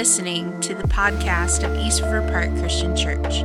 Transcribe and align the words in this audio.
listening 0.00 0.60
to 0.60 0.76
the 0.76 0.84
podcast 0.84 1.68
of 1.68 1.76
East 1.76 2.02
River 2.02 2.22
Park 2.30 2.56
Christian 2.60 2.94
Church. 2.94 3.42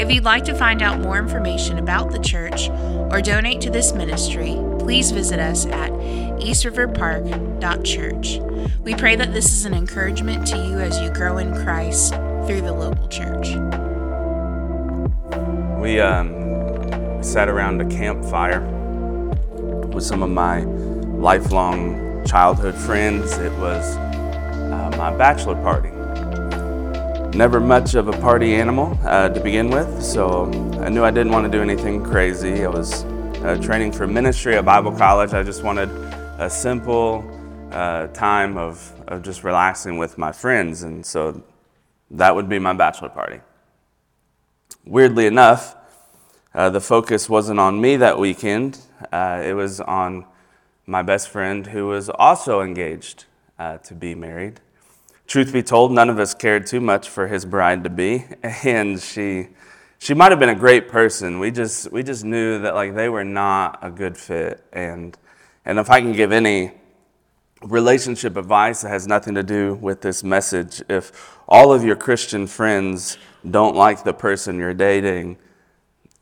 If 0.00 0.08
you'd 0.08 0.22
like 0.22 0.44
to 0.44 0.54
find 0.54 0.80
out 0.80 1.00
more 1.00 1.18
information 1.18 1.80
about 1.80 2.12
the 2.12 2.20
church 2.20 2.68
or 3.10 3.20
donate 3.20 3.60
to 3.62 3.70
this 3.70 3.92
ministry, 3.92 4.56
please 4.78 5.10
visit 5.10 5.40
us 5.40 5.66
at 5.66 5.90
eastriverpark.church. 5.90 8.38
We 8.84 8.94
pray 8.94 9.16
that 9.16 9.32
this 9.32 9.52
is 9.52 9.64
an 9.64 9.74
encouragement 9.74 10.46
to 10.46 10.56
you 10.56 10.78
as 10.78 11.00
you 11.00 11.10
grow 11.10 11.38
in 11.38 11.52
Christ 11.64 12.14
through 12.46 12.60
the 12.60 12.72
local 12.72 13.08
church. 13.08 13.48
We 15.82 15.98
um, 15.98 17.20
sat 17.20 17.48
around 17.48 17.80
a 17.80 17.90
campfire 17.90 18.60
with 19.88 20.04
some 20.04 20.22
of 20.22 20.30
my 20.30 20.60
lifelong 20.60 22.24
childhood 22.24 22.76
friends. 22.76 23.38
It 23.38 23.50
was 23.54 23.96
uh, 23.96 24.94
my 24.96 25.10
bachelor 25.16 25.56
party 25.56 25.95
never 27.36 27.60
much 27.60 27.94
of 27.94 28.08
a 28.08 28.12
party 28.12 28.54
animal 28.54 28.98
uh, 29.04 29.28
to 29.28 29.38
begin 29.40 29.68
with, 29.68 30.02
so 30.02 30.46
I 30.80 30.88
knew 30.88 31.04
I 31.04 31.10
didn't 31.10 31.32
want 31.32 31.44
to 31.44 31.50
do 31.50 31.60
anything 31.62 32.02
crazy. 32.02 32.64
I 32.64 32.68
was 32.68 33.04
uh, 33.44 33.58
training 33.60 33.92
for 33.92 34.06
ministry 34.06 34.56
at 34.56 34.64
Bible 34.64 34.90
college. 34.90 35.34
I 35.34 35.42
just 35.42 35.62
wanted 35.62 35.90
a 36.38 36.48
simple 36.48 37.22
uh, 37.72 38.06
time 38.06 38.56
of, 38.56 38.90
of 39.06 39.22
just 39.22 39.44
relaxing 39.44 39.98
with 39.98 40.16
my 40.16 40.32
friends, 40.32 40.82
and 40.82 41.04
so 41.04 41.42
that 42.10 42.34
would 42.34 42.48
be 42.48 42.58
my 42.58 42.72
bachelor 42.72 43.10
party. 43.10 43.40
Weirdly 44.86 45.26
enough, 45.26 45.76
uh, 46.54 46.70
the 46.70 46.80
focus 46.80 47.28
wasn't 47.28 47.60
on 47.60 47.78
me 47.82 47.96
that 47.96 48.18
weekend, 48.18 48.78
uh, 49.12 49.42
it 49.44 49.52
was 49.52 49.78
on 49.82 50.24
my 50.86 51.02
best 51.02 51.28
friend 51.28 51.66
who 51.66 51.88
was 51.88 52.08
also 52.08 52.62
engaged 52.62 53.26
uh, 53.58 53.76
to 53.78 53.94
be 53.94 54.14
married. 54.14 54.58
Truth 55.26 55.52
be 55.52 55.62
told, 55.62 55.90
none 55.90 56.08
of 56.08 56.20
us 56.20 56.34
cared 56.34 56.66
too 56.66 56.80
much 56.80 57.08
for 57.08 57.26
his 57.26 57.44
bride 57.44 57.82
to 57.84 57.90
be, 57.90 58.24
and 58.42 59.00
she 59.00 59.48
she 59.98 60.14
might 60.14 60.30
have 60.30 60.38
been 60.38 60.50
a 60.50 60.54
great 60.54 60.88
person. 60.88 61.38
We 61.40 61.50
just 61.50 61.90
we 61.90 62.02
just 62.02 62.24
knew 62.24 62.60
that 62.60 62.74
like 62.74 62.94
they 62.94 63.08
were 63.08 63.24
not 63.24 63.78
a 63.82 63.90
good 63.90 64.16
fit, 64.16 64.64
and 64.72 65.16
and 65.64 65.78
if 65.78 65.90
I 65.90 66.00
can 66.00 66.12
give 66.12 66.30
any 66.30 66.72
relationship 67.62 68.36
advice 68.36 68.82
that 68.82 68.90
has 68.90 69.08
nothing 69.08 69.34
to 69.34 69.42
do 69.42 69.74
with 69.74 70.00
this 70.00 70.22
message, 70.22 70.82
if 70.88 71.36
all 71.48 71.72
of 71.72 71.82
your 71.82 71.96
Christian 71.96 72.46
friends 72.46 73.18
don't 73.50 73.74
like 73.74 74.04
the 74.04 74.12
person 74.12 74.58
you're 74.58 74.74
dating, 74.74 75.38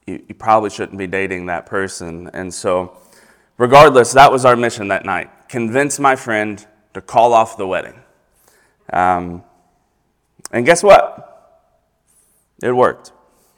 you, 0.06 0.24
you 0.28 0.34
probably 0.34 0.70
shouldn't 0.70 0.96
be 0.96 1.06
dating 1.06 1.46
that 1.46 1.66
person. 1.66 2.30
And 2.32 2.54
so, 2.54 2.96
regardless, 3.58 4.12
that 4.12 4.32
was 4.32 4.46
our 4.46 4.56
mission 4.56 4.88
that 4.88 5.04
night: 5.04 5.30
convince 5.50 5.98
my 5.98 6.16
friend 6.16 6.64
to 6.94 7.02
call 7.02 7.34
off 7.34 7.58
the 7.58 7.66
wedding. 7.66 8.03
Um, 8.92 9.42
and 10.50 10.64
guess 10.64 10.82
what? 10.82 11.70
It 12.62 12.72
worked. 12.72 13.12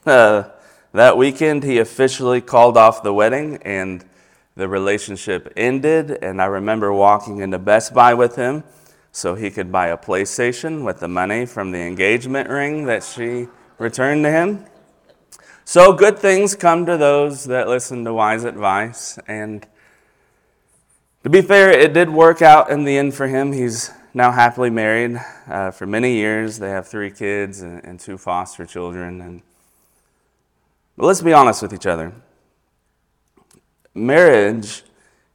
Uh, 0.05 0.45
that 0.93 1.19
weekend, 1.19 1.63
he 1.63 1.79
officially 1.79 2.41
called 2.41 2.77
off 2.77 3.03
the 3.03 3.13
wedding 3.13 3.59
and 3.63 4.05
the 4.57 4.69
relationship 4.69 5.53
ended. 5.57 6.11
And 6.23 6.41
I 6.41 6.47
remember 6.47 6.93
walking 6.93 7.39
into 7.39 7.59
Best 7.59 7.93
Buy 7.93 8.15
with 8.15 8.37
him 8.37 8.65
so 9.13 9.35
he 9.35 9.51
could 9.51 9.73
buy 9.73 9.89
a 9.89 9.97
PlayStation 9.97 10.85
with 10.85 11.01
the 11.01 11.09
money 11.09 11.47
from 11.47 11.71
the 11.71 11.79
engagement 11.79 12.49
ring 12.49 12.87
that 12.87 13.03
she 13.03 13.49
returned 13.79 14.25
to 14.25 14.31
him. 14.31 14.67
So 15.65 15.93
good 15.93 16.19
things 16.19 16.55
come 16.55 16.87
to 16.87 16.97
those 16.97 17.45
that 17.45 17.67
listen 17.67 18.05
to 18.05 18.15
wise 18.15 18.45
advice. 18.45 19.19
And 19.27 19.67
to 21.23 21.31
be 21.31 21.43
fair, 21.43 21.71
it 21.71 21.93
did 21.93 22.09
work 22.09 22.41
out 22.41 22.71
in 22.71 22.85
the 22.85 22.97
end 22.97 23.15
for 23.15 23.27
him. 23.27 23.53
He's 23.53 23.91
now 24.17 24.33
happily 24.33 24.71
married 24.71 25.21
uh, 25.47 25.71
for 25.71 25.87
many 25.87 26.15
years. 26.15 26.59
They 26.59 26.71
have 26.71 26.89
three 26.89 27.11
kids 27.11 27.61
and, 27.61 27.85
and 27.85 28.01
two 28.01 28.17
foster 28.17 28.65
children. 28.65 29.21
And 29.21 29.43
but 30.97 31.05
let's 31.05 31.21
be 31.21 31.35
honest 31.35 31.61
with 31.61 31.75
each 31.75 31.85
other. 31.85 32.15
Marriage 33.95 34.85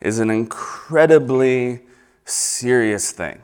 is 0.01 0.17
an 0.17 0.31
incredibly 0.31 1.81
serious 2.25 3.11
thing. 3.11 3.43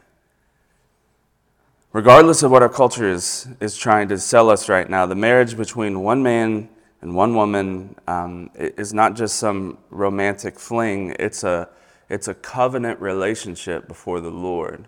Regardless 1.94 2.42
of 2.42 2.50
what 2.50 2.64
our 2.64 2.70
culture 2.70 3.08
is, 3.08 3.48
is 3.60 3.78
trying 3.78 4.08
to 4.08 4.18
sell 4.18 4.50
us 4.50 4.68
right 4.68 4.90
now, 4.90 5.06
the 5.06 5.16
marriage 5.16 5.56
between 5.56 6.02
one 6.02 6.24
man 6.24 6.68
and 7.04 7.16
one 7.16 7.36
woman 7.36 7.96
um, 8.08 8.50
is 8.56 8.92
not 8.92 9.16
just 9.16 9.36
some 9.36 9.78
romantic 9.92 10.58
fling, 10.60 11.16
it's 11.20 11.44
a, 11.44 11.70
it's 12.10 12.28
a 12.28 12.34
covenant 12.34 13.00
relationship 13.00 13.88
before 13.88 14.20
the 14.20 14.32
Lord. 14.32 14.88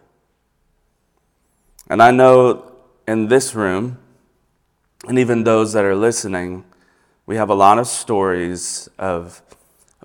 And 1.90 2.04
I 2.04 2.12
know 2.12 2.72
in 3.08 3.28
this 3.30 3.56
room, 3.56 3.98
and 5.08 5.18
even 5.18 5.44
those 5.44 5.74
that 5.74 5.84
are 5.84 5.96
listening, 5.96 6.64
we 7.26 7.36
have 7.36 7.50
a 7.50 7.56
lot 7.56 7.80
of 7.80 7.88
stories 7.88 8.90
of 9.00 9.42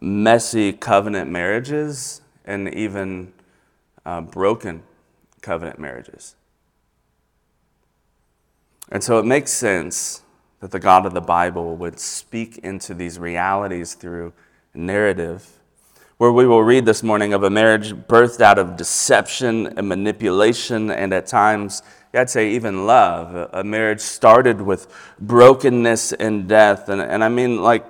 messy 0.00 0.72
covenant 0.72 1.30
marriages 1.30 2.22
and 2.44 2.72
even 2.72 3.32
uh, 4.06 4.22
broken 4.22 4.82
covenant 5.42 5.78
marriages. 5.78 6.36
And 8.90 9.02
so 9.02 9.18
it 9.18 9.26
makes 9.26 9.50
sense 9.52 10.22
that 10.60 10.70
the 10.70 10.80
God 10.80 11.04
of 11.04 11.12
the 11.12 11.20
Bible 11.20 11.76
would 11.76 11.98
speak 11.98 12.58
into 12.58 12.94
these 12.94 13.18
realities 13.18 13.94
through 13.94 14.32
narrative 14.72 15.60
where 16.18 16.30
we 16.30 16.46
will 16.46 16.62
read 16.62 16.86
this 16.86 17.02
morning 17.02 17.32
of 17.32 17.42
a 17.42 17.50
marriage 17.50 17.92
birthed 17.92 18.40
out 18.40 18.58
of 18.58 18.76
deception 18.76 19.66
and 19.76 19.88
manipulation, 19.88 20.90
and 20.90 21.12
at 21.12 21.26
times, 21.26 21.82
I'd 22.12 22.30
say 22.30 22.50
even 22.52 22.86
love. 22.86 23.50
A 23.52 23.64
marriage 23.64 24.00
started 24.00 24.60
with 24.60 24.86
brokenness 25.18 26.12
and 26.12 26.48
death. 26.48 26.88
And, 26.88 27.00
and 27.00 27.24
I 27.24 27.28
mean, 27.28 27.60
like, 27.60 27.84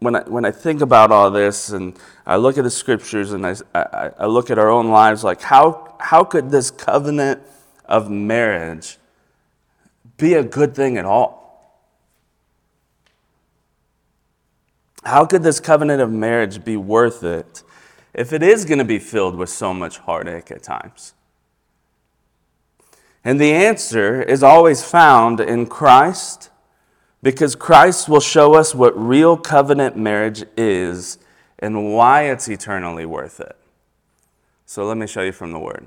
when 0.00 0.16
I, 0.16 0.22
when 0.22 0.44
I 0.44 0.50
think 0.50 0.80
about 0.80 1.12
all 1.12 1.30
this 1.30 1.70
and 1.70 1.96
I 2.26 2.36
look 2.36 2.58
at 2.58 2.64
the 2.64 2.70
scriptures 2.70 3.32
and 3.32 3.46
I, 3.46 3.54
I, 3.74 4.10
I 4.18 4.26
look 4.26 4.50
at 4.50 4.58
our 4.58 4.68
own 4.68 4.88
lives, 4.88 5.22
like, 5.22 5.40
how, 5.40 5.96
how 6.00 6.24
could 6.24 6.50
this 6.50 6.72
covenant 6.72 7.40
of 7.84 8.10
marriage 8.10 8.98
be 10.16 10.34
a 10.34 10.42
good 10.42 10.74
thing 10.74 10.98
at 10.98 11.04
all? 11.04 11.38
How 15.04 15.24
could 15.24 15.44
this 15.44 15.60
covenant 15.60 16.02
of 16.02 16.10
marriage 16.10 16.64
be 16.64 16.76
worth 16.76 17.22
it 17.22 17.62
if 18.18 18.32
it 18.32 18.42
is 18.42 18.64
going 18.64 18.78
to 18.78 18.84
be 18.84 18.98
filled 18.98 19.36
with 19.36 19.48
so 19.48 19.72
much 19.72 19.98
heartache 19.98 20.50
at 20.50 20.62
times? 20.62 21.14
And 23.24 23.40
the 23.40 23.52
answer 23.52 24.22
is 24.22 24.42
always 24.42 24.82
found 24.82 25.40
in 25.40 25.66
Christ 25.66 26.50
because 27.22 27.54
Christ 27.54 28.08
will 28.08 28.20
show 28.20 28.54
us 28.54 28.74
what 28.74 28.98
real 28.98 29.36
covenant 29.36 29.96
marriage 29.96 30.44
is 30.56 31.18
and 31.58 31.94
why 31.94 32.22
it's 32.24 32.48
eternally 32.48 33.06
worth 33.06 33.40
it. 33.40 33.56
So 34.66 34.84
let 34.84 34.96
me 34.96 35.06
show 35.06 35.22
you 35.22 35.32
from 35.32 35.52
the 35.52 35.58
Word. 35.58 35.86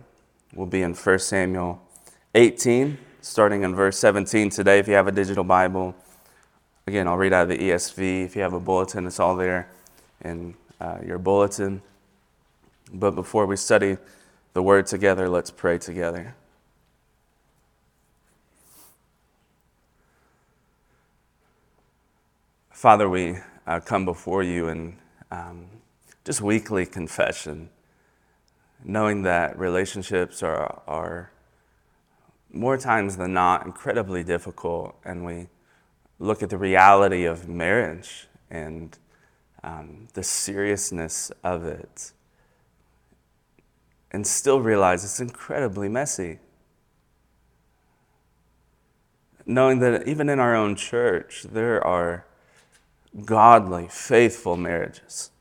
We'll 0.53 0.67
be 0.67 0.81
in 0.81 0.93
1 0.93 1.19
Samuel 1.19 1.81
18, 2.35 2.97
starting 3.21 3.63
in 3.63 3.75
verse 3.75 3.97
17 3.97 4.49
today. 4.49 4.79
If 4.79 4.87
you 4.87 4.93
have 4.93 5.07
a 5.07 5.11
digital 5.11 5.43
Bible, 5.43 5.95
again, 6.87 7.07
I'll 7.07 7.17
read 7.17 7.33
out 7.33 7.43
of 7.43 7.49
the 7.49 7.57
ESV. 7.57 8.25
If 8.25 8.35
you 8.35 8.41
have 8.41 8.53
a 8.53 8.59
bulletin, 8.59 9.05
it's 9.05 9.19
all 9.19 9.35
there 9.35 9.69
in 10.23 10.55
uh, 10.79 10.97
your 11.05 11.17
bulletin. 11.17 11.81
But 12.93 13.15
before 13.15 13.45
we 13.45 13.55
study 13.55 13.97
the 14.53 14.61
word 14.61 14.85
together, 14.85 15.29
let's 15.29 15.49
pray 15.49 15.77
together. 15.77 16.35
Father, 22.69 23.07
we 23.07 23.37
uh, 23.65 23.79
come 23.79 24.03
before 24.03 24.43
you 24.43 24.67
in 24.67 24.97
um, 25.29 25.67
just 26.25 26.41
weekly 26.41 26.85
confession, 26.85 27.69
knowing 28.83 29.21
that 29.21 29.57
relationships 29.57 30.43
are, 30.43 30.81
are 30.87 31.31
more 32.51 32.77
times 32.77 33.15
than 33.15 33.33
not 33.33 33.65
incredibly 33.65 34.23
difficult, 34.23 34.95
and 35.05 35.23
we 35.23 35.47
look 36.19 36.43
at 36.43 36.49
the 36.49 36.57
reality 36.57 37.23
of 37.23 37.47
marriage 37.47 38.27
and 38.49 38.97
um, 39.63 40.07
the 40.13 40.23
seriousness 40.23 41.31
of 41.43 41.63
it 41.63 42.11
and 44.11 44.27
still 44.27 44.59
realize 44.59 45.03
it's 45.03 45.19
incredibly 45.19 45.87
messy. 45.87 46.39
Knowing 49.45 49.79
that 49.79 50.07
even 50.07 50.29
in 50.29 50.39
our 50.39 50.55
own 50.55 50.75
church, 50.75 51.43
there 51.43 51.85
are 51.85 52.25
godly, 53.25 53.87
faithful 53.89 54.55
marriages. 54.55 55.31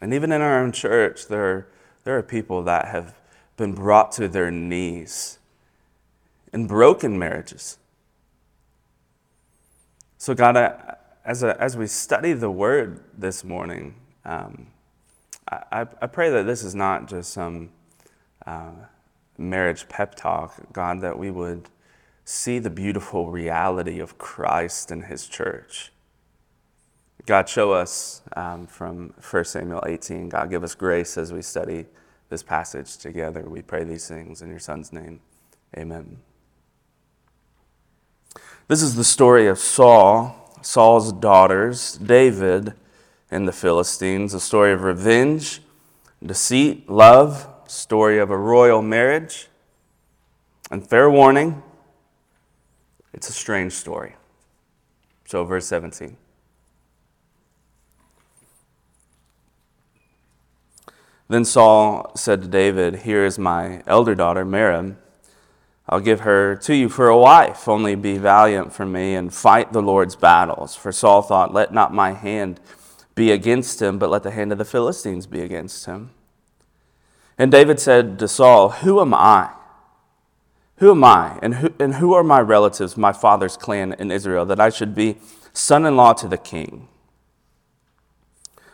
And 0.00 0.12
even 0.12 0.32
in 0.32 0.40
our 0.40 0.60
own 0.60 0.72
church, 0.72 1.26
there 1.26 1.44
are, 1.44 1.68
there 2.04 2.16
are 2.16 2.22
people 2.22 2.62
that 2.64 2.88
have 2.88 3.14
been 3.56 3.74
brought 3.74 4.12
to 4.12 4.28
their 4.28 4.50
knees 4.50 5.38
in 6.52 6.66
broken 6.66 7.18
marriages. 7.18 7.78
So, 10.18 10.34
God, 10.34 10.56
as, 11.24 11.42
a, 11.42 11.60
as 11.60 11.76
we 11.76 11.86
study 11.86 12.32
the 12.32 12.50
word 12.50 13.00
this 13.16 13.44
morning, 13.44 13.94
um, 14.24 14.68
I, 15.48 15.86
I 16.00 16.06
pray 16.06 16.30
that 16.30 16.44
this 16.44 16.62
is 16.62 16.74
not 16.74 17.08
just 17.08 17.32
some 17.32 17.70
uh, 18.46 18.70
marriage 19.36 19.88
pep 19.88 20.14
talk, 20.14 20.54
God, 20.72 21.00
that 21.00 21.18
we 21.18 21.30
would 21.30 21.68
see 22.24 22.58
the 22.58 22.70
beautiful 22.70 23.30
reality 23.30 23.98
of 23.98 24.18
Christ 24.18 24.90
and 24.90 25.04
his 25.04 25.26
church. 25.26 25.92
God, 27.26 27.48
show 27.48 27.72
us 27.72 28.22
um, 28.36 28.66
from 28.66 29.14
1 29.30 29.44
Samuel 29.44 29.82
18. 29.86 30.28
God, 30.28 30.50
give 30.50 30.64
us 30.64 30.74
grace 30.74 31.16
as 31.16 31.32
we 31.32 31.42
study 31.42 31.86
this 32.28 32.42
passage 32.42 32.96
together. 32.96 33.42
We 33.42 33.62
pray 33.62 33.84
these 33.84 34.08
things 34.08 34.42
in 34.42 34.50
your 34.50 34.58
Son's 34.58 34.92
name. 34.92 35.20
Amen. 35.76 36.18
This 38.68 38.82
is 38.82 38.96
the 38.96 39.04
story 39.04 39.46
of 39.46 39.58
Saul, 39.58 40.56
Saul's 40.62 41.12
daughters, 41.12 41.94
David, 41.98 42.74
and 43.32 43.48
the 43.48 43.52
Philistines, 43.52 44.34
a 44.34 44.40
story 44.40 44.72
of 44.72 44.82
revenge, 44.82 45.62
deceit, 46.24 46.88
love, 46.88 47.48
story 47.66 48.18
of 48.18 48.30
a 48.30 48.36
royal 48.36 48.82
marriage. 48.82 49.48
And 50.70 50.86
fair 50.86 51.10
warning, 51.10 51.62
it's 53.14 53.30
a 53.30 53.32
strange 53.32 53.72
story. 53.72 54.16
So, 55.24 55.44
verse 55.44 55.66
17. 55.66 56.18
Then 61.28 61.46
Saul 61.46 62.12
said 62.14 62.42
to 62.42 62.48
David, 62.48 62.96
Here 62.96 63.24
is 63.24 63.38
my 63.38 63.82
elder 63.86 64.14
daughter, 64.14 64.44
Merab. 64.44 64.96
I'll 65.88 66.00
give 66.00 66.20
her 66.20 66.54
to 66.56 66.74
you 66.74 66.90
for 66.90 67.08
a 67.08 67.16
wife. 67.16 67.66
Only 67.66 67.94
be 67.94 68.18
valiant 68.18 68.74
for 68.74 68.84
me 68.84 69.14
and 69.14 69.32
fight 69.32 69.72
the 69.72 69.80
Lord's 69.80 70.16
battles. 70.16 70.76
For 70.76 70.92
Saul 70.92 71.22
thought, 71.22 71.54
Let 71.54 71.72
not 71.72 71.94
my 71.94 72.12
hand 72.12 72.60
be 73.14 73.30
against 73.30 73.80
him, 73.82 73.98
but 73.98 74.10
let 74.10 74.22
the 74.22 74.30
hand 74.30 74.52
of 74.52 74.58
the 74.58 74.64
Philistines 74.64 75.26
be 75.26 75.40
against 75.40 75.86
him. 75.86 76.10
And 77.38 77.50
David 77.50 77.80
said 77.80 78.18
to 78.18 78.28
Saul, 78.28 78.70
Who 78.70 79.00
am 79.00 79.14
I? 79.14 79.50
Who 80.76 80.90
am 80.90 81.04
I, 81.04 81.38
and 81.42 81.56
who, 81.56 81.72
and 81.78 81.94
who 81.94 82.12
are 82.14 82.24
my 82.24 82.40
relatives, 82.40 82.96
my 82.96 83.12
father's 83.12 83.56
clan 83.56 83.92
in 83.98 84.10
Israel, 84.10 84.44
that 84.46 84.60
I 84.60 84.68
should 84.68 84.94
be 84.94 85.18
son 85.52 85.86
in 85.86 85.96
law 85.96 86.12
to 86.14 86.26
the 86.26 86.38
king? 86.38 86.88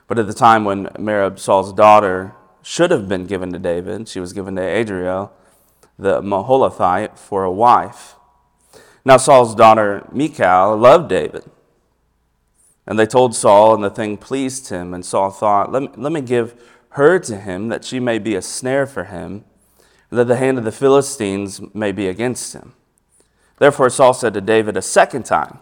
But 0.06 0.18
at 0.18 0.26
the 0.26 0.34
time 0.34 0.64
when 0.64 0.86
Merab, 0.86 1.38
Saul's 1.38 1.72
daughter, 1.72 2.34
should 2.62 2.90
have 2.90 3.08
been 3.08 3.26
given 3.26 3.52
to 3.52 3.58
David, 3.58 4.08
she 4.08 4.20
was 4.20 4.32
given 4.32 4.56
to 4.56 4.62
Adriel, 4.62 5.32
the 5.98 6.22
Meholathite, 6.22 7.18
for 7.18 7.44
a 7.44 7.52
wife. 7.52 8.14
Now 9.04 9.16
Saul's 9.16 9.54
daughter, 9.54 10.06
Michal, 10.12 10.76
loved 10.76 11.08
David. 11.08 11.44
And 12.88 12.98
they 12.98 13.06
told 13.06 13.36
Saul, 13.36 13.74
and 13.74 13.84
the 13.84 13.90
thing 13.90 14.16
pleased 14.16 14.70
him. 14.70 14.94
And 14.94 15.04
Saul 15.04 15.30
thought, 15.30 15.70
let 15.70 15.82
me, 15.82 15.88
let 15.94 16.10
me 16.10 16.22
give 16.22 16.58
her 16.92 17.18
to 17.18 17.36
him, 17.36 17.68
that 17.68 17.84
she 17.84 18.00
may 18.00 18.18
be 18.18 18.34
a 18.34 18.40
snare 18.42 18.86
for 18.86 19.04
him 19.04 19.44
that 20.10 20.26
the 20.26 20.36
hand 20.36 20.56
of 20.56 20.64
the 20.64 20.72
Philistines 20.72 21.60
may 21.74 21.92
be 21.92 22.08
against 22.08 22.54
him. 22.54 22.72
Therefore 23.58 23.90
Saul 23.90 24.14
said 24.14 24.32
to 24.32 24.40
David 24.40 24.74
a 24.74 24.82
second 24.82 25.24
time, 25.24 25.58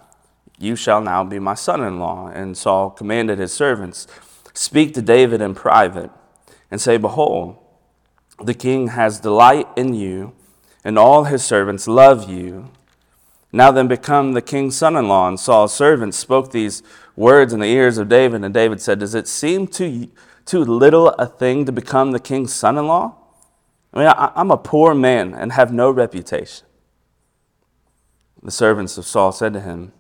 You 0.56 0.76
shall 0.76 1.00
now 1.00 1.24
be 1.24 1.40
my 1.40 1.54
son 1.54 1.82
in 1.82 1.98
law. 1.98 2.28
And 2.28 2.56
Saul 2.56 2.90
commanded 2.90 3.40
his 3.40 3.52
servants, 3.52 4.06
Speak 4.54 4.94
to 4.94 5.02
David 5.02 5.40
in 5.40 5.56
private, 5.56 6.12
and 6.70 6.80
say, 6.80 6.96
Behold, 6.96 7.56
the 8.40 8.54
king 8.54 8.88
has 8.88 9.18
delight 9.18 9.66
in 9.76 9.94
you, 9.94 10.32
and 10.84 10.96
all 10.96 11.24
his 11.24 11.44
servants 11.44 11.88
love 11.88 12.30
you. 12.30 12.70
Now 13.52 13.70
then, 13.70 13.88
become 13.88 14.32
the 14.32 14.42
king's 14.42 14.76
son 14.76 14.96
in 14.96 15.08
law. 15.08 15.28
And 15.28 15.38
Saul's 15.38 15.74
servants 15.74 16.16
spoke 16.16 16.50
these 16.50 16.82
words 17.14 17.52
in 17.52 17.60
the 17.60 17.66
ears 17.66 17.98
of 17.98 18.08
David, 18.08 18.44
and 18.44 18.52
David 18.52 18.80
said, 18.80 18.98
Does 18.98 19.14
it 19.14 19.28
seem 19.28 19.66
too, 19.66 20.08
too 20.44 20.60
little 20.60 21.08
a 21.10 21.26
thing 21.26 21.64
to 21.64 21.72
become 21.72 22.12
the 22.12 22.20
king's 22.20 22.52
son 22.52 22.76
in 22.76 22.86
law? 22.86 23.16
I 23.94 23.98
mean, 23.98 24.08
I, 24.08 24.32
am 24.36 24.50
a 24.50 24.58
poor 24.58 24.94
man 24.94 25.34
and 25.34 25.52
have 25.52 25.72
no 25.72 25.90
reputation. 25.90 26.66
The 28.42 28.50
servants 28.50 28.98
of 28.98 29.06
Saul 29.06 29.32
said 29.32 29.54
to 29.54 29.60
him, 29.60 29.92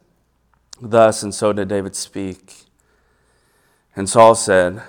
Thus 0.80 1.22
and 1.22 1.34
so 1.34 1.54
did 1.54 1.68
David 1.68 1.96
speak. 1.96 2.66
And 3.94 4.08
Saul 4.08 4.34
said, 4.34 4.82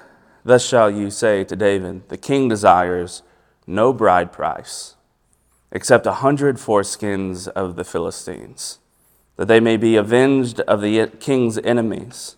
Thus 0.43 0.67
shall 0.67 0.91
you 0.91 1.09
say 1.09 1.45
to 1.45 1.55
David, 1.55 2.09
The 2.09 2.17
king 2.17 2.49
desires 2.49 3.23
no 3.65 3.93
bride 3.93 4.33
price, 4.33 4.95
except 5.71 6.05
a 6.05 6.13
hundred 6.13 6.57
foreskins 6.57 7.47
of 7.49 7.75
the 7.75 7.83
Philistines, 7.83 8.79
that 9.35 9.47
they 9.47 9.59
may 9.59 9.77
be 9.77 9.95
avenged 9.95 10.59
of 10.61 10.81
the 10.81 11.07
king's 11.19 11.57
enemies. 11.59 12.37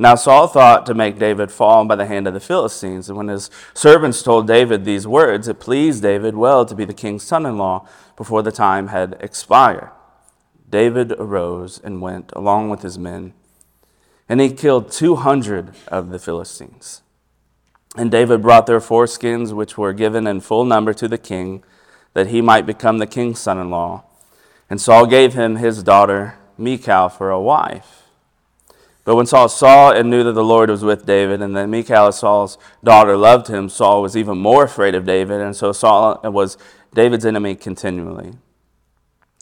Now 0.00 0.14
Saul 0.14 0.46
thought 0.46 0.86
to 0.86 0.94
make 0.94 1.18
David 1.18 1.50
fall 1.50 1.84
by 1.84 1.96
the 1.96 2.06
hand 2.06 2.28
of 2.28 2.34
the 2.34 2.40
Philistines. 2.40 3.08
And 3.08 3.18
when 3.18 3.26
his 3.26 3.50
servants 3.74 4.22
told 4.22 4.46
David 4.46 4.84
these 4.84 5.08
words, 5.08 5.48
it 5.48 5.58
pleased 5.58 6.02
David 6.02 6.36
well 6.36 6.64
to 6.64 6.74
be 6.74 6.84
the 6.84 6.94
king's 6.94 7.24
son 7.24 7.44
in 7.44 7.58
law 7.58 7.86
before 8.16 8.42
the 8.42 8.52
time 8.52 8.88
had 8.88 9.16
expired. 9.18 9.90
David 10.70 11.12
arose 11.12 11.80
and 11.82 12.00
went 12.00 12.32
along 12.36 12.70
with 12.70 12.82
his 12.82 12.98
men, 12.98 13.32
and 14.28 14.40
he 14.40 14.50
killed 14.50 14.92
200 14.92 15.74
of 15.88 16.10
the 16.10 16.18
Philistines. 16.18 17.02
And 17.96 18.10
David 18.10 18.42
brought 18.42 18.66
their 18.66 18.80
foreskins, 18.80 19.52
which 19.52 19.76
were 19.76 19.92
given 19.92 20.26
in 20.26 20.40
full 20.40 20.64
number 20.64 20.92
to 20.92 21.08
the 21.08 21.18
king, 21.18 21.64
that 22.14 22.28
he 22.28 22.40
might 22.40 22.66
become 22.66 22.98
the 22.98 23.06
king's 23.06 23.38
son 23.38 23.58
in 23.58 23.70
law. 23.70 24.04
And 24.70 24.80
Saul 24.80 25.06
gave 25.06 25.34
him 25.34 25.56
his 25.56 25.82
daughter, 25.82 26.36
Michal, 26.56 27.08
for 27.08 27.30
a 27.30 27.40
wife. 27.40 28.02
But 29.04 29.16
when 29.16 29.24
Saul 29.24 29.48
saw 29.48 29.90
and 29.90 30.10
knew 30.10 30.22
that 30.24 30.32
the 30.32 30.44
Lord 30.44 30.68
was 30.68 30.84
with 30.84 31.06
David, 31.06 31.40
and 31.40 31.56
that 31.56 31.68
Michal, 31.68 32.12
Saul's 32.12 32.58
daughter, 32.84 33.16
loved 33.16 33.48
him, 33.48 33.70
Saul 33.70 34.02
was 34.02 34.16
even 34.16 34.36
more 34.36 34.64
afraid 34.64 34.94
of 34.94 35.06
David, 35.06 35.40
and 35.40 35.56
so 35.56 35.72
Saul 35.72 36.20
was 36.24 36.58
David's 36.92 37.24
enemy 37.24 37.54
continually. 37.54 38.34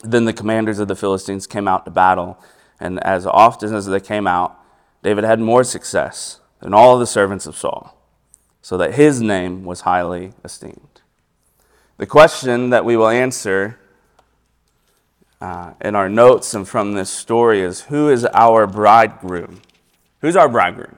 Then 0.05 0.25
the 0.25 0.33
commanders 0.33 0.79
of 0.79 0.87
the 0.87 0.95
Philistines 0.95 1.49
came 1.49 1.67
out 1.67 1.85
to 1.85 1.91
battle, 1.91 2.39
and 2.79 3.03
as 3.03 3.27
often 3.27 3.75
as 3.75 3.87
they 3.87 3.99
came 3.99 4.29
out, 4.29 4.57
David 5.03 5.25
had 5.25 5.41
more 5.41 5.65
success 5.65 6.39
than 6.61 6.73
all 6.73 6.99
the 6.99 7.07
servants 7.07 7.47
of 7.47 7.57
Saul, 7.57 7.97
so 8.63 8.77
that 8.77 8.95
his 8.95 9.21
name 9.21 9.65
was 9.65 9.81
highly 9.81 10.33
esteemed. 10.45 10.96
The 11.99 12.07
question 12.07 12.71
that 12.71 12.85
we 12.85 12.97
will 12.97 13.09
answer 13.09 13.79
uh, 15.41 15.73
in 15.81 15.95
our 15.95 16.09
notes 16.09 16.53
and 16.53 16.69
from 16.69 16.93
this 16.93 17.09
story 17.09 17.61
is 17.61 17.83
who 17.83 18.11
is 18.11 18.27
our 18.27 18.67
bridegroom? 18.67 19.63
Who's 20.21 20.37
our 20.37 20.49
bridegroom? 20.49 20.97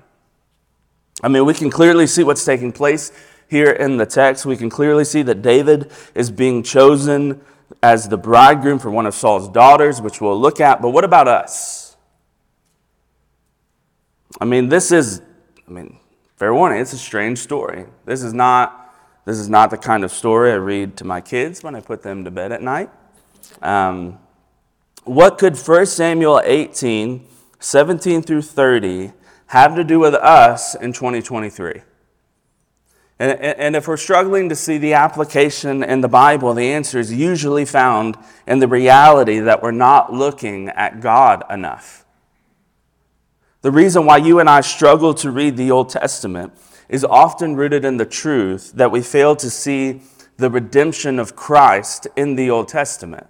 I 1.23 1.29
mean, 1.29 1.45
we 1.45 1.55
can 1.55 1.71
clearly 1.71 2.07
see 2.07 2.25
what's 2.25 2.45
taking 2.45 2.73
place 2.73 3.13
here 3.49 3.71
in 3.71 3.97
the 3.97 4.07
text. 4.07 4.45
We 4.45 4.57
can 4.57 4.71
clearly 4.71 5.05
see 5.05 5.23
that 5.23 5.43
David 5.43 5.91
is 6.15 6.31
being 6.31 6.63
chosen 6.63 7.41
as 7.83 8.09
the 8.09 8.17
bridegroom 8.17 8.79
for 8.79 8.91
one 8.91 9.07
of 9.07 9.15
Saul's 9.15 9.49
daughters, 9.49 10.01
which 10.01 10.21
we'll 10.21 10.41
look 10.41 10.61
at. 10.61 10.83
But 10.83 10.91
what 10.91 11.05
about 11.05 11.29
us? 11.29 11.97
I 14.41 14.45
mean, 14.45 14.69
this 14.69 14.93
is, 14.93 15.23
I 15.67 15.71
mean, 15.71 15.99
fair 16.37 16.55
warning, 16.55 16.81
it's 16.81 16.93
a 16.93 16.99
strange 16.99 17.39
story. 17.39 17.87
This 18.05 18.23
is 18.23 18.35
not. 18.35 18.88
This 19.29 19.41
is 19.41 19.51
not 19.51 19.69
the 19.69 19.77
kind 19.77 20.05
of 20.05 20.11
story 20.11 20.53
I 20.53 20.55
read 20.55 20.97
to 20.97 21.05
my 21.05 21.21
kids 21.21 21.63
when 21.63 21.75
I 21.75 21.81
put 21.81 22.03
them 22.03 22.25
to 22.25 22.31
bed 22.31 22.51
at 22.51 22.63
night. 22.63 22.89
Um, 23.61 24.19
what 25.05 25.37
could 25.37 25.55
1 25.55 25.85
Samuel 25.85 26.41
18, 26.43 27.27
17 27.59 28.23
through 28.23 28.41
30 28.41 29.13
have 29.49 29.75
to 29.75 29.85
do 29.85 29.99
with 29.99 30.15
us 30.15 30.75
in 30.75 30.95
2023? 30.95 31.83
And, 33.19 33.39
and 33.39 33.77
if 33.77 33.87
we're 33.87 33.99
struggling 33.99 34.49
to 34.49 34.57
see 34.57 34.79
the 34.79 34.95
application 34.95 35.83
in 35.83 36.01
the 36.01 36.09
Bible, 36.09 36.55
the 36.55 36.73
answer 36.73 36.99
is 36.99 37.13
usually 37.13 37.67
found 37.67 38.17
in 38.47 38.61
the 38.61 38.69
reality 38.69 39.41
that 39.41 39.63
we're 39.63 39.73
not 39.73 40.11
looking 40.11 40.71
at 40.71 41.03
God 41.03 41.45
enough. 41.51 42.07
The 43.61 43.73
reason 43.73 44.07
why 44.07 44.17
you 44.17 44.41
and 44.41 44.49
I 44.49 44.63
struggle 44.63 45.13
to 45.17 45.31
read 45.31 45.59
the 45.59 45.71
Old 45.71 45.91
Testament 45.91 46.55
is 46.89 47.05
often 47.05 47.57
rooted 47.57 47.85
in 47.85 47.97
the 47.97 48.07
truth 48.07 48.73
that 48.75 48.91
we 48.91 49.03
fail 49.03 49.37
to 49.37 49.51
see 49.51 50.01
the 50.37 50.51
redemption 50.51 51.19
of 51.19 51.37
Christ 51.37 52.07
in 52.17 52.37
the 52.37 52.51
Old 52.51 52.69
Testament 52.69 53.27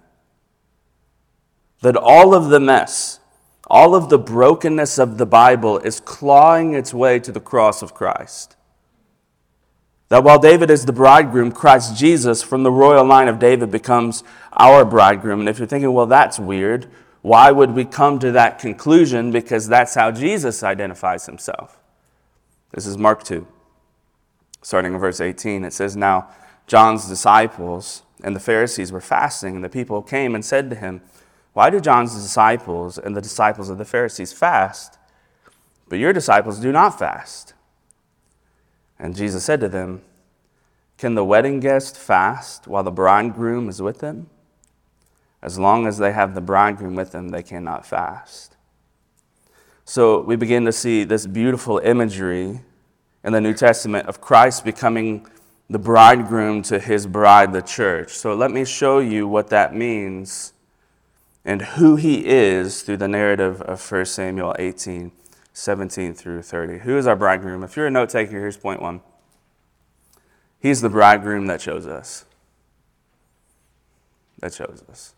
that 1.81 1.95
all 1.95 2.33
of 2.33 2.49
the 2.49 2.59
mess, 2.59 3.19
all 3.67 3.95
of 3.95 4.09
the 4.09 4.19
brokenness 4.19 4.97
of 4.97 5.17
the 5.17 5.25
Bible 5.25 5.79
is 5.79 5.99
clawing 5.99 6.73
its 6.73 6.93
way 6.93 7.19
to 7.19 7.31
the 7.31 7.39
cross 7.39 7.81
of 7.81 7.93
Christ. 7.93 8.55
That 10.09 10.23
while 10.23 10.39
David 10.39 10.71
is 10.71 10.85
the 10.85 10.93
bridegroom, 10.93 11.51
Christ 11.51 11.95
Jesus 11.95 12.41
from 12.41 12.63
the 12.63 12.71
royal 12.71 13.05
line 13.05 13.27
of 13.27 13.39
David 13.39 13.69
becomes 13.71 14.23
our 14.53 14.83
bridegroom. 14.83 15.39
And 15.39 15.47
if 15.47 15.59
you're 15.59 15.67
thinking, 15.67 15.93
well, 15.93 16.07
that's 16.07 16.39
weird, 16.39 16.87
why 17.21 17.51
would 17.51 17.71
we 17.71 17.85
come 17.85 18.17
to 18.19 18.31
that 18.31 18.59
conclusion? 18.59 19.31
Because 19.31 19.67
that's 19.67 19.93
how 19.93 20.11
Jesus 20.11 20.63
identifies 20.63 21.27
himself. 21.27 21.78
This 22.71 22.85
is 22.85 22.97
Mark 22.97 23.23
2, 23.23 23.47
starting 24.61 24.93
in 24.93 24.99
verse 24.99 25.21
18. 25.21 25.63
It 25.63 25.73
says, 25.73 25.95
Now 25.95 26.29
John's 26.67 27.07
disciples 27.07 28.03
and 28.23 28.35
the 28.35 28.39
Pharisees 28.39 28.91
were 28.91 29.01
fasting, 29.01 29.55
and 29.55 29.63
the 29.63 29.69
people 29.69 30.01
came 30.01 30.35
and 30.35 30.43
said 30.43 30.69
to 30.69 30.75
him, 30.75 31.01
why 31.53 31.69
do 31.69 31.79
John's 31.79 32.13
disciples 32.13 32.97
and 32.97 33.15
the 33.15 33.21
disciples 33.21 33.69
of 33.69 33.77
the 33.77 33.85
Pharisees 33.85 34.33
fast, 34.33 34.97
but 35.87 35.99
your 35.99 36.13
disciples 36.13 36.59
do 36.59 36.71
not 36.71 36.97
fast? 36.99 37.53
And 38.97 39.15
Jesus 39.15 39.43
said 39.43 39.59
to 39.61 39.69
them, 39.69 40.01
Can 40.97 41.15
the 41.15 41.25
wedding 41.25 41.59
guest 41.59 41.97
fast 41.97 42.67
while 42.67 42.83
the 42.83 42.91
bridegroom 42.91 43.67
is 43.69 43.81
with 43.81 43.99
them? 43.99 44.29
As 45.41 45.57
long 45.57 45.87
as 45.87 45.97
they 45.97 46.11
have 46.11 46.35
the 46.35 46.41
bridegroom 46.41 46.95
with 46.95 47.11
them, 47.11 47.29
they 47.29 47.43
cannot 47.43 47.85
fast. 47.85 48.55
So 49.89 50.21
we 50.21 50.35
begin 50.35 50.65
to 50.65 50.71
see 50.71 51.03
this 51.03 51.25
beautiful 51.25 51.79
imagery 51.79 52.61
in 53.23 53.33
the 53.33 53.41
New 53.41 53.55
Testament 53.55 54.07
of 54.07 54.21
Christ 54.21 54.63
becoming 54.63 55.25
the 55.67 55.79
bridegroom 55.79 56.61
to 56.63 56.77
his 56.77 57.07
bride, 57.07 57.53
the 57.53 57.63
church. 57.63 58.11
So 58.11 58.35
let 58.35 58.51
me 58.51 58.65
show 58.65 58.99
you 58.99 59.27
what 59.27 59.49
that 59.49 59.73
means 59.73 60.53
and 61.43 61.63
who 61.63 61.95
he 61.95 62.27
is 62.27 62.83
through 62.83 62.97
the 62.97 63.07
narrative 63.07 63.63
of 63.63 63.91
1 63.91 64.05
Samuel 64.05 64.55
18, 64.59 65.11
17 65.53 66.13
through 66.13 66.43
30. 66.43 66.77
Who 66.81 66.95
is 66.95 67.07
our 67.07 67.15
bridegroom? 67.15 67.63
If 67.63 67.75
you're 67.75 67.87
a 67.87 67.91
note 67.91 68.09
taker, 68.09 68.39
here's 68.39 68.57
point 68.57 68.83
one. 68.83 69.01
He's 70.59 70.81
the 70.81 70.89
bridegroom 70.89 71.47
that 71.47 71.61
chose 71.61 71.87
us. 71.87 72.25
That 74.37 74.53
chose 74.53 74.83
us. 74.87 75.15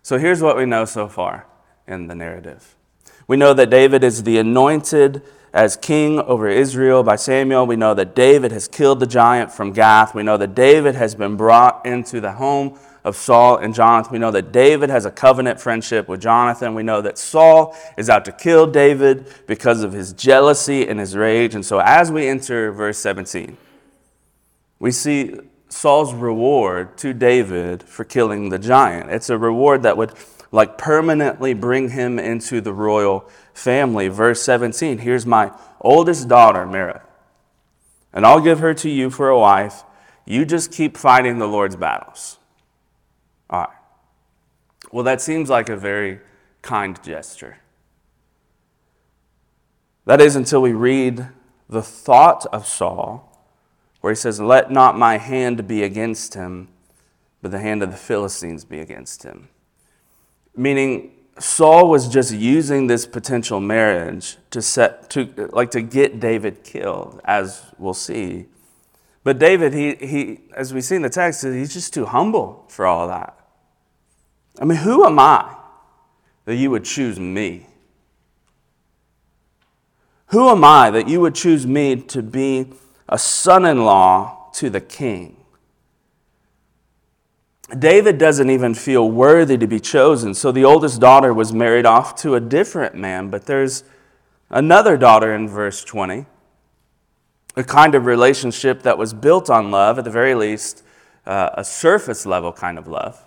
So 0.00 0.16
here's 0.16 0.40
what 0.40 0.56
we 0.56 0.64
know 0.64 0.84
so 0.84 1.08
far 1.08 1.47
in 1.88 2.06
the 2.06 2.14
narrative. 2.14 2.76
We 3.26 3.36
know 3.36 3.54
that 3.54 3.70
David 3.70 4.04
is 4.04 4.22
the 4.22 4.38
anointed 4.38 5.22
as 5.52 5.76
king 5.76 6.20
over 6.20 6.48
Israel 6.48 7.02
by 7.02 7.16
Samuel. 7.16 7.66
We 7.66 7.76
know 7.76 7.94
that 7.94 8.14
David 8.14 8.52
has 8.52 8.68
killed 8.68 9.00
the 9.00 9.06
giant 9.06 9.50
from 9.50 9.72
Gath. 9.72 10.14
We 10.14 10.22
know 10.22 10.36
that 10.36 10.54
David 10.54 10.94
has 10.94 11.14
been 11.14 11.36
brought 11.36 11.84
into 11.84 12.20
the 12.20 12.32
home 12.32 12.78
of 13.04 13.16
Saul 13.16 13.56
and 13.56 13.74
Jonathan. 13.74 14.12
We 14.12 14.18
know 14.18 14.30
that 14.30 14.52
David 14.52 14.90
has 14.90 15.04
a 15.04 15.10
covenant 15.10 15.60
friendship 15.60 16.08
with 16.08 16.20
Jonathan. 16.20 16.74
We 16.74 16.82
know 16.82 17.00
that 17.00 17.18
Saul 17.18 17.76
is 17.96 18.10
out 18.10 18.24
to 18.26 18.32
kill 18.32 18.66
David 18.66 19.26
because 19.46 19.82
of 19.82 19.92
his 19.92 20.12
jealousy 20.12 20.86
and 20.86 21.00
his 21.00 21.16
rage. 21.16 21.54
And 21.54 21.64
so 21.64 21.78
as 21.80 22.12
we 22.12 22.28
enter 22.28 22.70
verse 22.70 22.98
17, 22.98 23.56
we 24.78 24.92
see 24.92 25.34
Saul's 25.68 26.14
reward 26.14 26.96
to 26.98 27.12
David 27.12 27.82
for 27.82 28.04
killing 28.04 28.48
the 28.48 28.58
giant. 28.58 29.10
It's 29.10 29.30
a 29.30 29.38
reward 29.38 29.82
that 29.82 29.96
would 29.96 30.12
like 30.50 30.78
permanently 30.78 31.54
bring 31.54 31.90
him 31.90 32.18
into 32.18 32.60
the 32.60 32.72
royal 32.72 33.28
family. 33.52 34.08
Verse 34.08 34.42
17 34.42 34.98
Here's 34.98 35.26
my 35.26 35.52
oldest 35.80 36.28
daughter, 36.28 36.66
Merab, 36.66 37.02
and 38.12 38.24
I'll 38.24 38.40
give 38.40 38.60
her 38.60 38.74
to 38.74 38.88
you 38.88 39.10
for 39.10 39.28
a 39.28 39.38
wife. 39.38 39.84
You 40.24 40.44
just 40.44 40.72
keep 40.72 40.96
fighting 40.96 41.38
the 41.38 41.48
Lord's 41.48 41.76
battles. 41.76 42.38
All 43.48 43.60
right. 43.60 43.68
Well, 44.92 45.04
that 45.04 45.20
seems 45.20 45.48
like 45.48 45.68
a 45.68 45.76
very 45.76 46.20
kind 46.62 47.02
gesture. 47.02 47.58
That 50.04 50.20
is 50.20 50.36
until 50.36 50.62
we 50.62 50.72
read 50.72 51.28
the 51.68 51.82
thought 51.82 52.46
of 52.46 52.66
Saul, 52.66 53.46
where 54.00 54.12
he 54.12 54.16
says, 54.16 54.40
Let 54.40 54.70
not 54.70 54.98
my 54.98 55.18
hand 55.18 55.68
be 55.68 55.82
against 55.82 56.34
him, 56.34 56.68
but 57.42 57.50
the 57.50 57.58
hand 57.58 57.82
of 57.82 57.90
the 57.90 57.96
Philistines 57.96 58.64
be 58.64 58.80
against 58.80 59.22
him. 59.22 59.48
Meaning, 60.58 61.12
Saul 61.38 61.88
was 61.88 62.08
just 62.08 62.32
using 62.32 62.88
this 62.88 63.06
potential 63.06 63.60
marriage 63.60 64.38
to 64.50 64.60
set 64.60 65.08
to 65.10 65.48
like 65.52 65.70
to 65.70 65.80
get 65.80 66.18
David 66.18 66.64
killed, 66.64 67.20
as 67.24 67.64
we'll 67.78 67.94
see. 67.94 68.46
But 69.22 69.38
David, 69.38 69.72
he, 69.72 69.94
he 69.94 70.40
as 70.56 70.74
we 70.74 70.80
see 70.80 70.96
in 70.96 71.02
the 71.02 71.10
text, 71.10 71.44
he's 71.44 71.72
just 71.72 71.94
too 71.94 72.06
humble 72.06 72.64
for 72.68 72.86
all 72.86 73.06
that. 73.06 73.38
I 74.60 74.64
mean, 74.64 74.78
who 74.78 75.06
am 75.06 75.20
I 75.20 75.54
that 76.44 76.56
you 76.56 76.72
would 76.72 76.84
choose 76.84 77.20
me? 77.20 77.68
Who 80.26 80.48
am 80.48 80.64
I 80.64 80.90
that 80.90 81.06
you 81.06 81.20
would 81.20 81.36
choose 81.36 81.68
me 81.68 81.96
to 82.02 82.20
be 82.20 82.72
a 83.08 83.16
son 83.16 83.64
in 83.64 83.84
law 83.84 84.50
to 84.54 84.68
the 84.70 84.80
king? 84.80 85.37
David 87.76 88.16
doesn't 88.16 88.48
even 88.48 88.74
feel 88.74 89.10
worthy 89.10 89.58
to 89.58 89.66
be 89.66 89.78
chosen. 89.78 90.32
So 90.32 90.50
the 90.50 90.64
oldest 90.64 91.00
daughter 91.00 91.34
was 91.34 91.52
married 91.52 91.84
off 91.84 92.14
to 92.22 92.34
a 92.34 92.40
different 92.40 92.94
man, 92.94 93.28
but 93.28 93.44
there's 93.44 93.84
another 94.48 94.96
daughter 94.96 95.34
in 95.34 95.48
verse 95.48 95.84
20. 95.84 96.24
A 97.56 97.64
kind 97.64 97.94
of 97.94 98.06
relationship 98.06 98.82
that 98.82 98.96
was 98.96 99.12
built 99.12 99.50
on 99.50 99.70
love, 99.70 99.98
at 99.98 100.04
the 100.04 100.10
very 100.10 100.34
least, 100.34 100.82
uh, 101.26 101.50
a 101.54 101.64
surface 101.64 102.24
level 102.24 102.52
kind 102.52 102.78
of 102.78 102.88
love. 102.88 103.22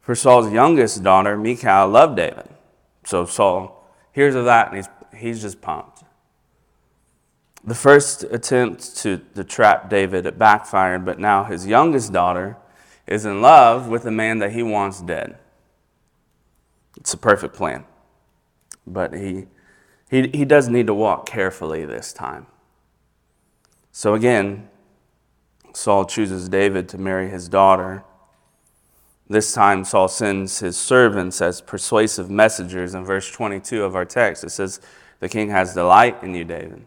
For 0.00 0.14
Saul's 0.14 0.50
youngest 0.50 1.02
daughter, 1.02 1.36
Michal, 1.36 1.88
loved 1.88 2.16
David. 2.16 2.48
So 3.04 3.26
Saul 3.26 3.86
hears 4.12 4.34
of 4.34 4.46
that 4.46 4.68
and 4.68 4.76
he's, 4.76 4.88
he's 5.14 5.42
just 5.42 5.60
pumped. 5.60 6.04
The 7.64 7.74
first 7.74 8.22
attempt 8.22 8.96
to, 8.98 9.18
to 9.34 9.44
trap 9.44 9.90
David, 9.90 10.38
backfired, 10.38 11.04
but 11.04 11.18
now 11.18 11.44
his 11.44 11.66
youngest 11.66 12.12
daughter, 12.12 12.56
is 13.08 13.24
in 13.24 13.40
love 13.40 13.88
with 13.88 14.02
the 14.02 14.10
man 14.10 14.38
that 14.38 14.52
he 14.52 14.62
wants 14.62 15.00
dead. 15.00 15.38
It's 16.96 17.14
a 17.14 17.18
perfect 17.18 17.54
plan. 17.54 17.84
But 18.86 19.14
he, 19.14 19.46
he, 20.10 20.28
he 20.28 20.44
does 20.44 20.68
need 20.68 20.86
to 20.86 20.94
walk 20.94 21.26
carefully 21.26 21.84
this 21.84 22.12
time. 22.12 22.46
So 23.92 24.14
again, 24.14 24.68
Saul 25.72 26.04
chooses 26.04 26.48
David 26.48 26.88
to 26.90 26.98
marry 26.98 27.30
his 27.30 27.48
daughter. 27.48 28.04
This 29.28 29.52
time, 29.52 29.84
Saul 29.84 30.08
sends 30.08 30.60
his 30.60 30.76
servants 30.76 31.40
as 31.40 31.60
persuasive 31.60 32.30
messengers. 32.30 32.94
In 32.94 33.04
verse 33.04 33.30
22 33.30 33.84
of 33.84 33.94
our 33.94 34.04
text, 34.04 34.44
it 34.44 34.50
says, 34.50 34.80
The 35.20 35.28
king 35.28 35.50
has 35.50 35.74
delight 35.74 36.22
in 36.22 36.34
you, 36.34 36.44
David. 36.44 36.84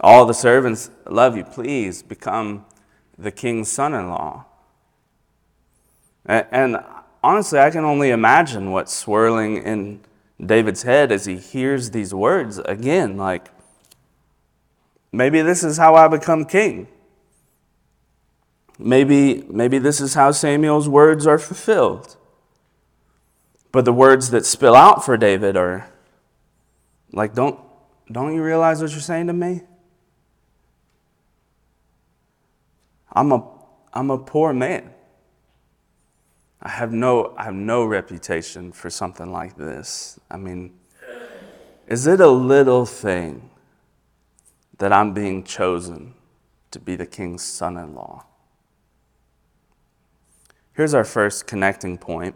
All 0.00 0.26
the 0.26 0.34
servants 0.34 0.90
love 1.08 1.36
you. 1.36 1.44
Please 1.44 2.02
become 2.02 2.66
the 3.16 3.30
king's 3.30 3.70
son 3.70 3.94
in 3.94 4.10
law. 4.10 4.46
And 6.26 6.78
honestly, 7.22 7.58
I 7.58 7.70
can 7.70 7.84
only 7.84 8.10
imagine 8.10 8.70
what's 8.70 8.94
swirling 8.94 9.58
in 9.58 10.00
David's 10.44 10.82
head 10.82 11.12
as 11.12 11.26
he 11.26 11.36
hears 11.36 11.90
these 11.90 12.14
words 12.14 12.58
again. 12.58 13.16
Like, 13.16 13.48
maybe 15.12 15.42
this 15.42 15.62
is 15.62 15.76
how 15.76 15.94
I 15.94 16.08
become 16.08 16.44
king. 16.44 16.88
Maybe, 18.78 19.44
maybe 19.48 19.78
this 19.78 20.00
is 20.00 20.14
how 20.14 20.32
Samuel's 20.32 20.88
words 20.88 21.26
are 21.26 21.38
fulfilled. 21.38 22.16
But 23.70 23.84
the 23.84 23.92
words 23.92 24.30
that 24.30 24.46
spill 24.46 24.74
out 24.74 25.04
for 25.04 25.16
David 25.16 25.56
are 25.56 25.90
like, 27.12 27.34
don't, 27.34 27.58
don't 28.10 28.34
you 28.34 28.42
realize 28.42 28.80
what 28.80 28.90
you're 28.90 29.00
saying 29.00 29.26
to 29.28 29.32
me? 29.32 29.62
I'm 33.12 33.30
a, 33.30 33.48
I'm 33.92 34.10
a 34.10 34.18
poor 34.18 34.52
man. 34.52 34.93
I 36.64 36.70
have 36.70 36.92
no, 36.92 37.34
I 37.36 37.44
have 37.44 37.54
no 37.54 37.84
reputation 37.84 38.72
for 38.72 38.88
something 38.88 39.30
like 39.30 39.56
this. 39.56 40.18
I 40.30 40.38
mean, 40.38 40.72
is 41.86 42.06
it 42.06 42.20
a 42.20 42.28
little 42.28 42.86
thing 42.86 43.50
that 44.78 44.92
I'm 44.92 45.12
being 45.12 45.44
chosen 45.44 46.14
to 46.70 46.78
be 46.80 46.96
the 46.96 47.06
king's 47.06 47.42
son 47.42 47.76
in 47.76 47.94
law? 47.94 48.24
Here's 50.72 50.94
our 50.94 51.04
first 51.04 51.46
connecting 51.46 51.98
point 51.98 52.34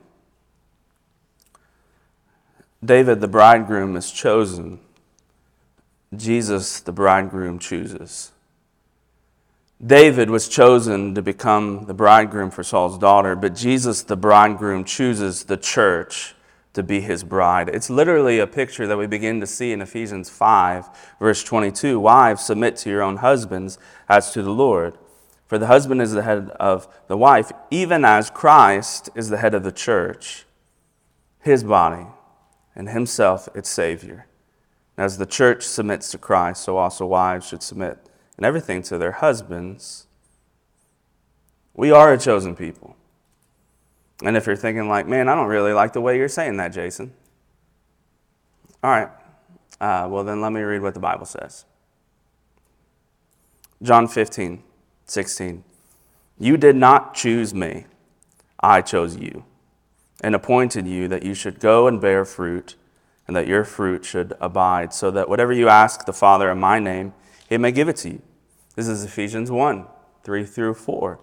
David, 2.85 3.21
the 3.21 3.29
bridegroom, 3.29 3.97
is 3.97 4.13
chosen. 4.13 4.81
Jesus, 6.15 6.81
the 6.81 6.93
bridegroom, 6.93 7.59
chooses. 7.59 8.33
David 9.85 10.29
was 10.29 10.49
chosen 10.49 11.15
to 11.15 11.23
become 11.23 11.87
the 11.87 11.95
bridegroom 11.95 12.51
for 12.51 12.65
Saul's 12.65 12.99
daughter, 12.99 13.37
but 13.37 13.55
Jesus, 13.55 14.03
the 14.03 14.17
bridegroom, 14.17 14.83
chooses 14.83 15.45
the 15.45 15.57
church 15.57 16.35
to 16.73 16.83
be 16.83 17.01
his 17.01 17.23
bride. 17.23 17.69
It's 17.69 17.89
literally 17.89 18.41
a 18.41 18.47
picture 18.49 18.89
that 18.89 18.99
we 18.99 19.07
begin 19.07 19.41
to 19.41 19.47
see 19.47 19.71
in 19.73 19.81
Ephesians 19.81 20.29
5, 20.31 21.17
verse 21.21 21.45
22. 21.45 22.01
Wives, 22.01 22.45
submit 22.45 22.77
to 22.79 22.91
your 22.91 23.03
own 23.03 23.19
husbands 23.19 23.79
as 24.09 24.33
to 24.33 24.43
the 24.43 24.51
Lord. 24.51 24.99
For 25.47 25.59
the 25.59 25.69
husband 25.69 26.03
is 26.03 26.13
the 26.13 26.25
head 26.25 26.51
of 26.59 26.89
the 27.07 27.17
wife, 27.17 27.53
even 27.71 28.05
as 28.05 28.31
Christ 28.31 29.11
is 29.15 29.29
the 29.29 29.39
head 29.39 29.55
of 29.55 29.63
the 29.63 29.73
church, 29.73 30.45
his 31.41 31.63
body, 31.63 32.07
and 32.75 32.89
himself 32.89 33.49
its 33.55 33.69
Savior. 33.69 34.27
as 34.97 35.19
the 35.19 35.27
church 35.27 35.63
submits 35.63 36.11
to 36.11 36.19
Christ, 36.19 36.65
so 36.65 36.77
also 36.77 37.07
wives 37.07 37.47
should 37.47 37.63
submit 37.63 38.08
and 38.39 38.47
everything 38.47 38.83
to 38.85 38.97
their 38.97 39.13
husbands. 39.13 40.07
We 41.75 41.91
are 41.91 42.15
a 42.15 42.19
chosen 42.19 42.57
people. 42.57 42.97
And 44.25 44.37
if 44.37 44.47
you're 44.47 44.57
thinking, 44.57 44.89
like, 44.89 45.07
man, 45.07 45.29
I 45.29 45.35
don't 45.35 45.49
really 45.49 45.73
like 45.73 45.93
the 45.93 46.01
way 46.01 46.17
you're 46.17 46.29
saying 46.29 46.57
that, 46.57 46.69
Jason. 46.69 47.13
All 48.83 48.91
right. 48.91 49.11
Uh, 49.81 50.09
well, 50.11 50.25
then 50.25 50.41
let 50.41 50.53
me 50.53 50.61
read 50.61 50.83
what 50.83 50.95
the 50.95 51.01
Bible 51.01 51.27
says. 51.27 51.65
John 53.83 54.09
15, 54.09 54.63
16. 55.07 55.65
You 56.39 56.57
did 56.57 56.77
not 56.77 57.15
choose 57.15 57.53
me, 57.53 57.87
I 58.61 58.81
chose 58.81 59.17
you, 59.17 59.45
and 60.21 60.35
appointed 60.35 60.87
you 60.87 61.09
that 61.09 61.25
you 61.25 61.35
should 61.35 61.61
go 61.61 61.87
and 61.87 62.01
bear 62.01 62.25
fruit, 62.25 62.77
and 63.27 63.37
that 63.37 63.47
your 63.47 63.65
fruit 63.65 64.05
should 64.05 64.35
abide, 64.41 64.93
so 64.93 65.11
that 65.11 65.29
whatever 65.29 65.53
you 65.53 65.69
ask 65.69 66.07
the 66.07 66.13
Father 66.13 66.51
in 66.51 66.59
my 66.59 66.79
name, 66.79 67.13
he 67.49 67.59
may 67.59 67.73
give 67.73 67.89
it 67.89 67.97
to 67.99 68.11
you. 68.11 68.23
This 68.79 68.87
is 68.87 69.03
Ephesians 69.03 69.51
1 69.51 69.87
3 70.23 70.45
through 70.45 70.75
4. 70.75 71.19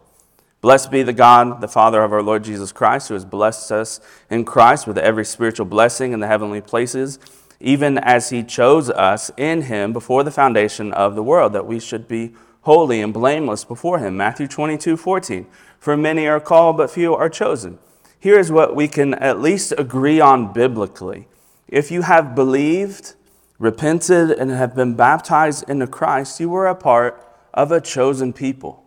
Blessed 0.59 0.91
be 0.91 1.03
the 1.03 1.13
God, 1.13 1.61
the 1.61 1.69
Father 1.69 2.03
of 2.03 2.11
our 2.11 2.21
Lord 2.21 2.43
Jesus 2.43 2.73
Christ, 2.73 3.07
who 3.07 3.13
has 3.13 3.23
blessed 3.23 3.71
us 3.71 4.01
in 4.29 4.43
Christ 4.43 4.85
with 4.85 4.97
every 4.97 5.23
spiritual 5.23 5.65
blessing 5.65 6.11
in 6.11 6.19
the 6.19 6.27
heavenly 6.27 6.59
places, 6.59 7.17
even 7.61 7.97
as 7.97 8.29
he 8.29 8.43
chose 8.43 8.89
us 8.89 9.31
in 9.37 9.61
him 9.61 9.93
before 9.93 10.21
the 10.21 10.31
foundation 10.31 10.91
of 10.91 11.15
the 11.15 11.23
world, 11.23 11.53
that 11.53 11.65
we 11.65 11.79
should 11.79 12.09
be 12.09 12.33
holy 12.63 12.99
and 12.99 13.13
blameless 13.13 13.63
before 13.63 13.99
him. 13.99 14.17
Matthew 14.17 14.49
22 14.49 14.97
14. 14.97 15.47
For 15.79 15.95
many 15.95 16.27
are 16.27 16.41
called, 16.41 16.75
but 16.75 16.91
few 16.91 17.15
are 17.15 17.29
chosen. 17.29 17.79
Here 18.19 18.37
is 18.37 18.51
what 18.51 18.75
we 18.75 18.89
can 18.89 19.13
at 19.13 19.39
least 19.39 19.73
agree 19.77 20.19
on 20.19 20.51
biblically. 20.51 21.29
If 21.69 21.89
you 21.89 22.01
have 22.01 22.35
believed, 22.35 23.15
repented, 23.59 24.31
and 24.31 24.51
have 24.51 24.75
been 24.75 24.95
baptized 24.95 25.69
into 25.69 25.87
Christ, 25.87 26.41
you 26.41 26.49
were 26.49 26.67
a 26.67 26.75
part 26.75 27.21
of 27.55 27.71
a 27.71 27.81
chosen 27.81 28.33
people. 28.33 28.83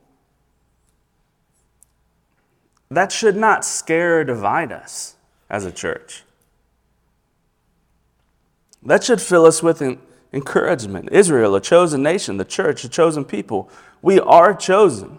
That 2.91 3.11
should 3.11 3.37
not 3.37 3.65
scare 3.65 4.21
or 4.21 4.25
divide 4.25 4.71
us 4.71 5.17
as 5.51 5.65
a 5.65 5.73
church. 5.73 6.23
That 8.83 9.03
should 9.03 9.21
fill 9.21 9.47
us 9.47 9.63
with 9.63 9.83
encouragement. 10.33 11.09
Israel, 11.11 11.55
a 11.55 11.61
chosen 11.61 12.03
nation, 12.03 12.37
the 12.37 12.45
church, 12.45 12.85
a 12.85 12.89
chosen 12.89 13.25
people. 13.25 13.71
We 14.01 14.21
are 14.21 14.55
chosen. 14.55 15.19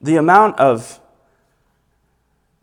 The 0.00 0.16
amount 0.16 0.58
of 0.58 1.00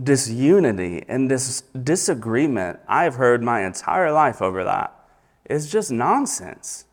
disunity 0.01 1.05
and 1.07 1.29
this 1.29 1.61
disagreement 1.81 2.79
I've 2.87 3.15
heard 3.15 3.43
my 3.43 3.65
entire 3.65 4.11
life 4.11 4.41
over 4.41 4.63
that 4.63 4.93
is 5.49 5.71
just 5.71 5.91
nonsense. 5.91 6.85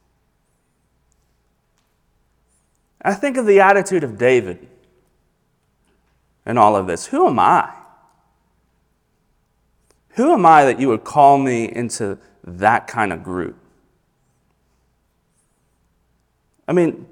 I 3.02 3.14
think 3.14 3.36
of 3.36 3.46
the 3.46 3.60
attitude 3.60 4.04
of 4.04 4.16
David 4.16 4.68
in 6.46 6.56
all 6.56 6.76
of 6.76 6.86
this. 6.86 7.06
Who 7.06 7.26
am 7.26 7.38
I? 7.38 7.70
Who 10.10 10.32
am 10.32 10.46
I 10.46 10.64
that 10.64 10.78
you 10.78 10.88
would 10.88 11.04
call 11.04 11.38
me 11.38 11.64
into 11.64 12.18
that 12.44 12.86
kind 12.86 13.12
of 13.12 13.24
group? 13.24 13.56
I 16.68 16.72
mean, 16.72 17.06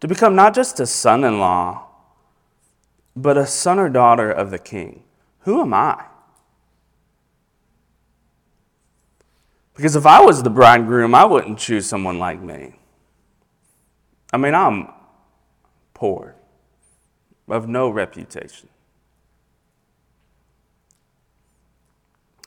to 0.00 0.08
become 0.08 0.34
not 0.34 0.54
just 0.54 0.80
a 0.80 0.86
son 0.86 1.24
in 1.24 1.38
law, 1.38 1.86
but 3.14 3.38
a 3.38 3.46
son 3.46 3.78
or 3.78 3.88
daughter 3.88 4.30
of 4.30 4.50
the 4.50 4.58
king. 4.58 5.02
Who 5.40 5.62
am 5.62 5.72
I? 5.72 6.04
Because 9.74 9.96
if 9.96 10.04
I 10.04 10.20
was 10.20 10.42
the 10.42 10.50
bridegroom, 10.50 11.14
I 11.14 11.24
wouldn't 11.24 11.58
choose 11.58 11.86
someone 11.86 12.18
like 12.18 12.40
me. 12.40 12.74
I 14.32 14.36
mean, 14.36 14.54
I'm 14.54 14.88
poor, 15.96 16.34
of 17.48 17.66
no 17.66 17.88
reputation. 17.88 18.68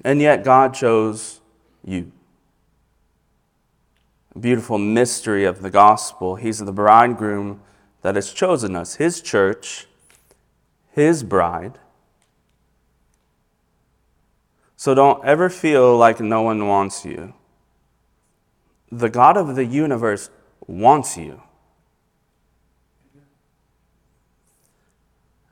And 0.06 0.22
yet, 0.22 0.44
God 0.44 0.75
chose 0.75 1.41
you. 1.84 2.12
Beautiful 4.39 4.77
mystery 4.77 5.46
of 5.46 5.63
the 5.63 5.72
gospel. 5.72 6.36
He's 6.36 6.60
the 6.60 6.72
bridegroom 6.72 7.62
that 8.03 8.13
has 8.13 8.32
chosen 8.32 8.75
us, 8.75 8.96
His 8.96 9.20
church, 9.20 9.88
His 10.91 11.24
bride. 11.24 11.79
So 14.77 14.94
don't 14.94 15.25
ever 15.25 15.50
feel 15.50 15.98
like 15.98 16.20
no 16.20 16.44
one 16.44 16.68
wants 16.68 17.03
you. 17.03 17.34
The 18.91 19.10
God 19.10 19.38
of 19.38 19.56
the 19.56 19.65
universe 19.65 20.29
wants 20.68 21.18
you. 21.18 21.41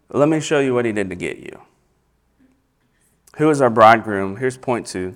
Let 0.10 0.30
me 0.30 0.40
show 0.40 0.60
you 0.60 0.74
what 0.74 0.86
He 0.86 0.92
did 0.92 1.10
to 1.10 1.16
get 1.16 1.38
you. 1.38 1.62
Who 3.38 3.50
is 3.50 3.62
our 3.62 3.70
bridegroom? 3.70 4.38
Here's 4.38 4.58
point 4.58 4.88
two. 4.88 5.15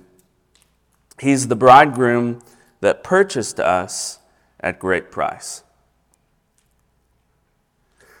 He's 1.18 1.48
the 1.48 1.56
bridegroom 1.56 2.42
that 2.80 3.02
purchased 3.02 3.58
us 3.60 4.18
at 4.60 4.78
great 4.78 5.10
price. 5.10 5.64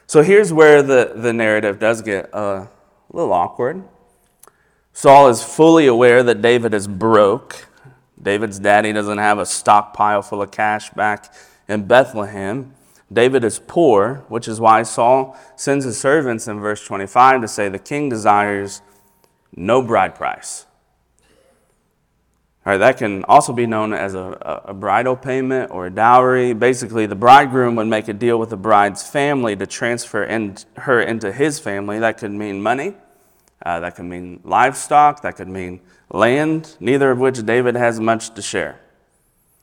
So 0.06 0.22
here's 0.22 0.52
where 0.52 0.82
the, 0.82 1.12
the 1.14 1.32
narrative 1.32 1.78
does 1.78 2.02
get 2.02 2.32
uh, 2.34 2.66
a 2.66 2.68
little 3.12 3.32
awkward. 3.32 3.82
Saul 4.92 5.28
is 5.28 5.42
fully 5.42 5.86
aware 5.86 6.22
that 6.22 6.42
David 6.42 6.74
is 6.74 6.86
broke. 6.86 7.66
David's 8.20 8.58
daddy 8.58 8.92
doesn't 8.92 9.18
have 9.18 9.38
a 9.38 9.46
stockpile 9.46 10.22
full 10.22 10.42
of 10.42 10.50
cash 10.50 10.90
back 10.90 11.32
in 11.66 11.86
Bethlehem. 11.86 12.74
David 13.12 13.44
is 13.44 13.58
poor, 13.58 14.24
which 14.28 14.48
is 14.48 14.60
why 14.60 14.82
Saul 14.82 15.36
sends 15.56 15.84
his 15.84 15.98
servants 15.98 16.48
in 16.48 16.60
verse 16.60 16.84
25 16.84 17.42
to 17.42 17.48
say, 17.48 17.68
The 17.68 17.78
king 17.78 18.08
desires 18.08 18.82
no 19.54 19.82
bride 19.82 20.14
price. 20.14 20.66
All 22.64 22.72
right, 22.72 22.78
that 22.78 22.96
can 22.96 23.24
also 23.24 23.52
be 23.52 23.66
known 23.66 23.92
as 23.92 24.14
a, 24.14 24.62
a, 24.66 24.72
bridal 24.72 25.16
payment 25.16 25.72
or 25.72 25.86
a 25.86 25.90
dowry. 25.90 26.52
Basically, 26.52 27.06
the 27.06 27.16
bridegroom 27.16 27.74
would 27.74 27.88
make 27.88 28.06
a 28.06 28.12
deal 28.12 28.38
with 28.38 28.50
the 28.50 28.56
bride's 28.56 29.02
family 29.02 29.56
to 29.56 29.66
transfer 29.66 30.22
in, 30.22 30.56
her 30.76 31.00
into 31.00 31.32
his 31.32 31.58
family. 31.58 31.98
That 31.98 32.18
could 32.18 32.30
mean 32.30 32.62
money, 32.62 32.94
uh, 33.66 33.80
that 33.80 33.96
could 33.96 34.04
mean 34.04 34.40
livestock, 34.44 35.22
that 35.22 35.34
could 35.34 35.48
mean 35.48 35.80
land, 36.08 36.76
neither 36.78 37.10
of 37.10 37.18
which 37.18 37.44
David 37.44 37.74
has 37.74 37.98
much 37.98 38.32
to 38.34 38.42
share. 38.42 38.78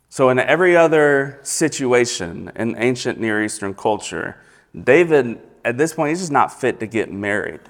So, 0.10 0.30
in 0.30 0.40
every 0.40 0.76
other 0.76 1.40
situation 1.44 2.52
in 2.56 2.76
ancient 2.78 3.20
Near 3.20 3.44
Eastern 3.44 3.76
culture, 3.76 4.42
David, 4.76 5.40
at 5.64 5.78
this 5.78 5.94
point, 5.94 6.10
he's 6.10 6.20
just 6.20 6.32
not 6.32 6.60
fit 6.60 6.80
to 6.80 6.88
get 6.88 7.12
married 7.12 7.62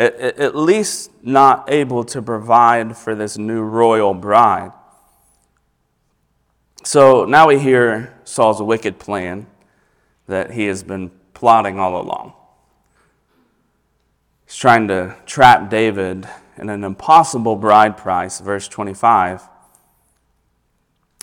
at 0.00 0.54
least 0.56 1.10
not 1.22 1.70
able 1.70 2.04
to 2.04 2.22
provide 2.22 2.96
for 2.96 3.14
this 3.14 3.36
new 3.36 3.62
royal 3.62 4.14
bride. 4.14 4.72
So 6.84 7.24
now 7.24 7.48
we 7.48 7.58
hear 7.58 8.18
Saul's 8.24 8.62
wicked 8.62 8.98
plan 8.98 9.46
that 10.26 10.52
he 10.52 10.66
has 10.66 10.82
been 10.82 11.10
plotting 11.34 11.78
all 11.78 12.00
along. 12.00 12.32
He's 14.46 14.56
trying 14.56 14.88
to 14.88 15.16
trap 15.26 15.68
David 15.68 16.26
in 16.56 16.70
an 16.70 16.84
impossible 16.84 17.56
bride 17.56 17.96
price, 17.96 18.40
verse 18.40 18.68
25. 18.68 19.49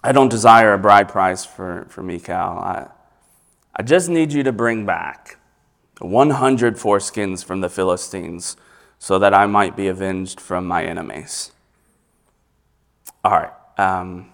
I 0.04 0.12
don't 0.12 0.30
desire 0.30 0.74
a 0.74 0.78
bride 0.78 1.10
price 1.10 1.46
for, 1.46 1.86
for 1.90 2.04
Michal. 2.04 2.60
I, 2.60 2.88
I 3.76 3.84
just 3.84 4.10
need 4.10 4.32
you 4.32 4.44
to 4.44 4.52
bring 4.52 4.86
back 4.86 5.38
100 6.00 6.76
foreskins 6.76 7.44
from 7.44 7.62
the 7.62 7.70
Philistines 7.70 8.56
so 9.00 9.20
that 9.20 9.34
I 9.34 9.46
might 9.46 9.76
be 9.76 9.88
avenged 9.88 10.40
from 10.40 10.68
my 10.68 10.84
enemies. 10.84 11.52
All 13.24 13.32
right. 13.32 13.52
Um, 13.78 14.32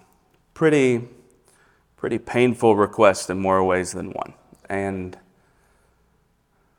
pretty, 0.54 1.08
pretty 1.96 2.18
painful 2.18 2.76
request 2.76 3.30
in 3.30 3.38
more 3.38 3.62
ways 3.64 3.92
than 3.92 4.12
one. 4.12 4.34
And 4.68 5.18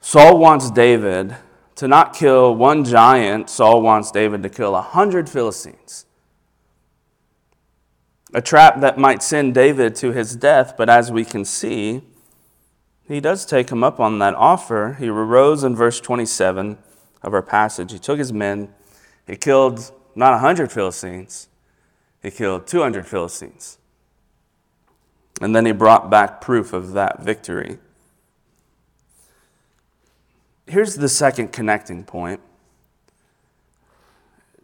Saul 0.02 0.38
wants 0.38 0.71
David 0.71 1.36
to 1.76 1.88
not 1.88 2.13
kill 2.13 2.56
one 2.56 2.86
giant, 2.86 3.50
Saul 3.50 3.82
wants 3.82 4.12
David 4.12 4.43
to 4.43 4.50
kill 4.50 4.76
a 4.76 4.82
hundred 4.82 5.30
Philistines. 5.30 6.06
A 8.36 8.41
trap 8.41 8.82
that 8.82 8.98
might 8.98 9.24
send 9.24 9.54
David 9.54 9.95
to 9.95 10.12
his 10.12 10.36
death, 10.36 10.76
but 10.76 10.89
as 10.89 11.10
we 11.10 11.24
can 11.24 11.45
see, 11.45 12.02
he 13.08 13.21
does 13.21 13.45
take 13.45 13.69
him 13.69 13.82
up 13.82 13.98
on 13.98 14.19
that 14.19 14.36
offer. 14.36 14.98
He 15.00 15.08
arose 15.08 15.63
in 15.63 15.74
verse 15.74 16.02
27 16.02 16.78
of 17.24 17.34
our 17.34 17.41
passage. 17.41 17.93
He 17.93 17.98
took 17.98 18.19
his 18.19 18.34
men, 18.34 18.74
he 19.26 19.38
killed 19.38 19.89
not 20.15 20.32
100 20.32 20.69
Philistines, 20.69 21.48
he 22.21 22.30
killed 22.30 22.67
200 22.67 23.08
Philistines. 23.08 23.78
And 25.39 25.56
then 25.56 25.65
he 25.65 25.71
brought 25.71 26.10
back 26.10 26.41
proof 26.41 26.74
of 26.74 26.91
that 26.91 27.21
victory. 27.21 27.78
Here's 30.67 30.95
the 30.95 31.08
second 31.08 31.54
connecting 31.54 32.04
point 32.04 32.41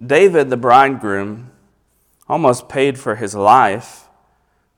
David, 0.05 0.49
the 0.49 0.57
bridegroom, 0.57 1.50
almost 2.31 2.69
paid 2.69 2.97
for 2.97 3.15
his 3.15 3.35
life 3.35 4.07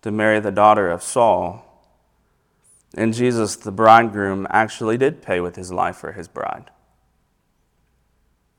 to 0.02 0.10
marry 0.10 0.39
the 0.39 0.52
daughter 0.52 0.89
of 0.89 1.04
Saul. 1.04 1.63
And 2.96 3.13
Jesus, 3.13 3.56
the 3.56 3.72
bridegroom, 3.72 4.48
actually 4.50 4.98
did 4.98 5.22
pay 5.22 5.39
with 5.39 5.56
his 5.56 5.72
life 5.72 5.98
for 5.98 6.13
his 6.13 6.28
bride. 6.28 6.72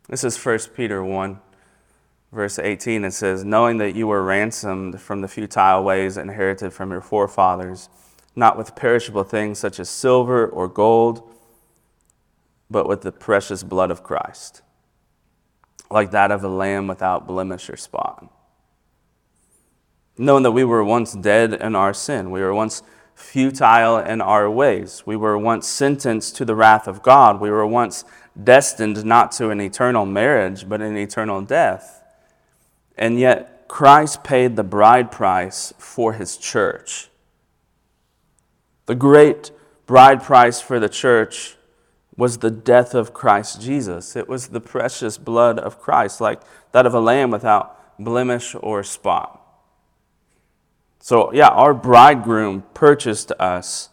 This 0.09 0.23
is 0.23 0.39
1 0.39 0.59
Peter 0.77 1.03
1, 1.03 1.41
verse 2.31 2.57
18. 2.57 3.05
It 3.05 3.11
says, 3.11 3.43
Knowing 3.43 3.79
that 3.79 3.97
you 3.97 4.07
were 4.07 4.23
ransomed 4.23 5.01
from 5.01 5.23
the 5.23 5.29
futile 5.29 5.83
ways 5.83 6.17
inherited 6.17 6.73
from 6.73 6.93
your 6.93 7.01
forefathers, 7.01 7.89
not 8.37 8.57
with 8.57 8.77
perishable 8.77 9.25
things 9.25 9.59
such 9.59 9.81
as 9.81 9.91
silver 9.91 10.47
or 10.47 10.69
gold, 10.69 11.29
but 12.71 12.87
with 12.87 13.03
the 13.03 13.11
precious 13.11 13.65
blood 13.65 13.91
of 13.91 14.05
Christ, 14.05 14.63
like 15.91 16.13
that 16.13 16.31
of 16.31 16.45
a 16.45 16.49
lamb 16.49 16.87
without 16.87 17.27
blemish 17.27 17.69
or 17.69 17.77
spot. 17.77 18.31
Knowing 20.17 20.43
that 20.43 20.53
we 20.53 20.65
were 20.65 20.85
once 20.85 21.15
dead 21.15 21.55
in 21.55 21.75
our 21.75 21.93
sin. 21.95 22.31
We 22.31 22.41
were 22.41 22.55
once 22.55 22.83
futile 23.15 23.99
in 23.99 24.21
our 24.21 24.51
ways. 24.51 25.05
We 25.07 25.17
were 25.17 25.39
once 25.39 25.67
sentenced 25.67 26.37
to 26.37 26.45
the 26.45 26.55
wrath 26.55 26.87
of 26.87 27.03
God. 27.03 27.41
We 27.41 27.51
were 27.51 27.67
once 27.67 28.05
destined 28.43 29.05
not 29.05 29.33
to 29.33 29.51
an 29.51 29.61
eternal 29.61 30.07
marriage, 30.07 30.69
but 30.69 30.81
an 30.81 30.97
eternal 30.97 31.43
death. 31.43 32.03
And 32.97 33.19
yet, 33.19 33.67
Christ 33.69 34.23
paid 34.23 34.57
the 34.57 34.65
bride 34.65 35.11
price 35.11 35.73
for 35.79 36.13
his 36.13 36.37
church. 36.37 37.09
The 38.87 38.95
great 38.95 39.51
bride 39.87 40.23
price 40.23 40.61
for 40.61 40.79
the 40.79 40.89
church 40.89 41.57
was 42.17 42.39
the 42.39 42.51
death 42.51 42.95
of 42.95 43.13
Christ 43.13 43.61
Jesus. 43.61 44.15
It 44.15 44.29
was 44.29 44.49
the 44.49 44.61
precious 44.61 45.19
blood 45.19 45.59
of 45.59 45.81
Christ, 45.81 46.21
like 46.21 46.41
that 46.73 46.87
of 46.87 46.95
a 46.95 47.01
lamb 47.01 47.31
without 47.31 47.99
blemish 47.99 48.55
or 48.61 48.83
spot. 48.85 49.44
So, 51.05 51.31
yeah, 51.35 51.49
our 51.49 51.75
bridegroom 51.75 52.65
purchased 52.73 53.31
us 53.33 53.91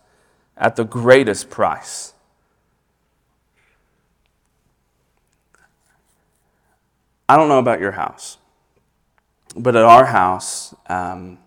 at 0.55 0.77
the 0.77 0.85
greatest 0.85 1.49
price. 1.49 2.13
I 7.27 7.35
don't 7.35 7.49
know 7.49 7.59
about 7.59 7.81
your 7.81 7.91
house, 7.91 8.37
but 9.57 9.75
at 9.75 9.83
our 9.83 10.05
house, 10.05 10.73
um, 10.87 11.37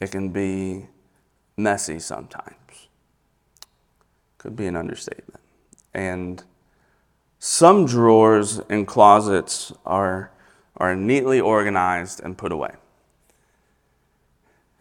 it 0.00 0.12
can 0.12 0.30
be 0.30 0.86
messy 1.58 1.98
sometimes. 1.98 2.88
Could 4.38 4.56
be 4.56 4.66
an 4.66 4.76
understatement. 4.76 5.42
And 5.92 6.42
some 7.38 7.84
drawers 7.84 8.62
and 8.70 8.86
closets 8.86 9.74
are, 9.84 10.30
are 10.78 10.96
neatly 10.96 11.38
organized 11.38 12.22
and 12.24 12.38
put 12.38 12.50
away. 12.50 12.76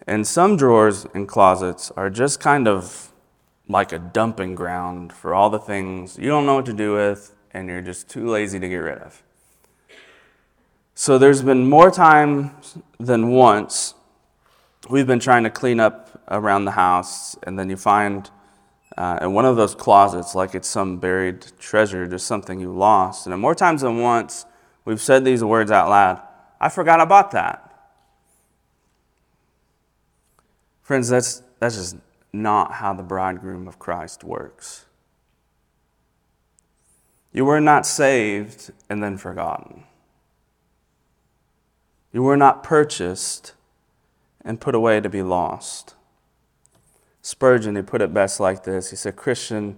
And 0.07 0.25
some 0.25 0.57
drawers 0.57 1.05
and 1.13 1.27
closets 1.27 1.91
are 1.91 2.09
just 2.09 2.39
kind 2.39 2.67
of 2.67 3.11
like 3.67 3.91
a 3.91 3.99
dumping 3.99 4.55
ground 4.55 5.13
for 5.13 5.33
all 5.33 5.49
the 5.49 5.59
things 5.59 6.17
you 6.17 6.27
don't 6.27 6.45
know 6.45 6.55
what 6.55 6.65
to 6.65 6.73
do 6.73 6.93
with 6.93 7.35
and 7.51 7.67
you're 7.69 7.81
just 7.81 8.09
too 8.09 8.27
lazy 8.27 8.59
to 8.59 8.67
get 8.67 8.77
rid 8.77 8.97
of. 8.99 9.21
So 10.95 11.17
there's 11.17 11.41
been 11.41 11.69
more 11.69 11.91
times 11.91 12.77
than 12.99 13.29
once 13.29 13.93
we've 14.89 15.07
been 15.07 15.19
trying 15.19 15.43
to 15.43 15.49
clean 15.49 15.79
up 15.79 16.21
around 16.29 16.65
the 16.65 16.71
house, 16.71 17.35
and 17.43 17.57
then 17.57 17.69
you 17.69 17.77
find 17.77 18.29
uh, 18.97 19.19
in 19.21 19.33
one 19.33 19.45
of 19.45 19.55
those 19.55 19.75
closets, 19.75 20.35
like 20.35 20.55
it's 20.55 20.67
some 20.67 20.97
buried 20.97 21.45
treasure, 21.59 22.07
just 22.07 22.27
something 22.27 22.59
you 22.59 22.71
lost. 22.71 23.27
And 23.27 23.39
more 23.39 23.55
times 23.55 23.81
than 23.81 23.99
once, 23.99 24.45
we've 24.85 25.01
said 25.01 25.23
these 25.23 25.43
words 25.43 25.71
out 25.71 25.89
loud 25.89 26.21
I 26.61 26.67
forgot 26.69 26.99
I 26.99 27.05
bought 27.05 27.31
that. 27.31 27.68
Friends, 30.89 31.09
that's, 31.09 31.43
that's 31.59 31.75
just 31.75 31.97
not 32.33 32.71
how 32.71 32.95
the 32.95 33.03
bridegroom 33.03 33.67
of 33.67 33.77
Christ 33.77 34.23
works. 34.23 34.87
You 37.31 37.45
were 37.45 37.61
not 37.61 37.85
saved 37.85 38.71
and 38.89 39.03
then 39.03 39.15
forgotten. 39.15 39.83
You 42.11 42.23
were 42.23 42.35
not 42.35 42.63
purchased 42.63 43.53
and 44.43 44.59
put 44.59 44.73
away 44.73 44.99
to 44.99 45.09
be 45.09 45.21
lost. 45.21 45.93
Spurgeon, 47.21 47.75
he 47.75 47.83
put 47.83 48.01
it 48.01 48.11
best 48.11 48.39
like 48.39 48.63
this 48.63 48.89
He 48.89 48.95
said, 48.95 49.15
Christian, 49.15 49.77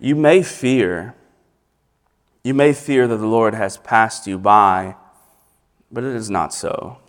you 0.00 0.16
may 0.16 0.42
fear, 0.42 1.14
you 2.42 2.54
may 2.54 2.72
fear 2.72 3.06
that 3.06 3.18
the 3.18 3.26
Lord 3.26 3.52
has 3.54 3.76
passed 3.76 4.26
you 4.26 4.38
by, 4.38 4.96
but 5.92 6.04
it 6.04 6.16
is 6.16 6.30
not 6.30 6.54
so. 6.54 7.00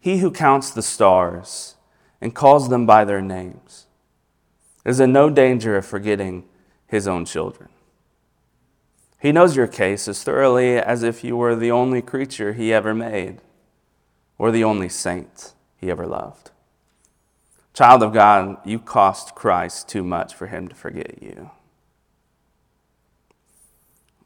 He 0.00 0.18
who 0.18 0.30
counts 0.30 0.70
the 0.70 0.82
stars 0.82 1.76
and 2.20 2.34
calls 2.34 2.68
them 2.68 2.86
by 2.86 3.04
their 3.04 3.20
names 3.20 3.86
is 4.84 5.00
in 5.00 5.12
no 5.12 5.28
danger 5.28 5.76
of 5.76 5.86
forgetting 5.86 6.44
his 6.86 7.06
own 7.06 7.24
children. 7.24 7.68
He 9.20 9.32
knows 9.32 9.56
your 9.56 9.66
case 9.66 10.06
as 10.06 10.22
thoroughly 10.22 10.76
as 10.76 11.02
if 11.02 11.24
you 11.24 11.36
were 11.36 11.56
the 11.56 11.72
only 11.72 12.00
creature 12.00 12.52
he 12.52 12.72
ever 12.72 12.94
made 12.94 13.40
or 14.38 14.52
the 14.52 14.64
only 14.64 14.88
saint 14.88 15.54
he 15.76 15.90
ever 15.90 16.06
loved. 16.06 16.52
Child 17.74 18.02
of 18.02 18.12
God, 18.12 18.58
you 18.64 18.78
cost 18.78 19.34
Christ 19.34 19.88
too 19.88 20.04
much 20.04 20.34
for 20.34 20.46
him 20.46 20.68
to 20.68 20.74
forget 20.74 21.22
you. 21.22 21.50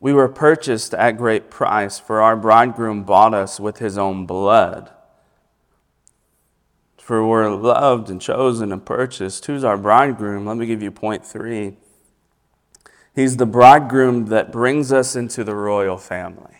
We 0.00 0.12
were 0.12 0.28
purchased 0.28 0.94
at 0.94 1.16
great 1.16 1.48
price, 1.48 1.98
for 1.98 2.20
our 2.20 2.36
bridegroom 2.36 3.04
bought 3.04 3.34
us 3.34 3.60
with 3.60 3.78
his 3.78 3.96
own 3.96 4.26
blood. 4.26 4.90
For 7.02 7.26
we're 7.26 7.50
loved 7.50 8.10
and 8.10 8.20
chosen 8.20 8.70
and 8.70 8.86
purchased. 8.86 9.46
Who's 9.46 9.64
our 9.64 9.76
bridegroom? 9.76 10.46
Let 10.46 10.56
me 10.56 10.66
give 10.66 10.84
you 10.84 10.92
point 10.92 11.26
three. 11.26 11.74
He's 13.12 13.38
the 13.38 13.44
bridegroom 13.44 14.26
that 14.26 14.52
brings 14.52 14.92
us 14.92 15.16
into 15.16 15.42
the 15.42 15.52
royal 15.56 15.98
family. 15.98 16.58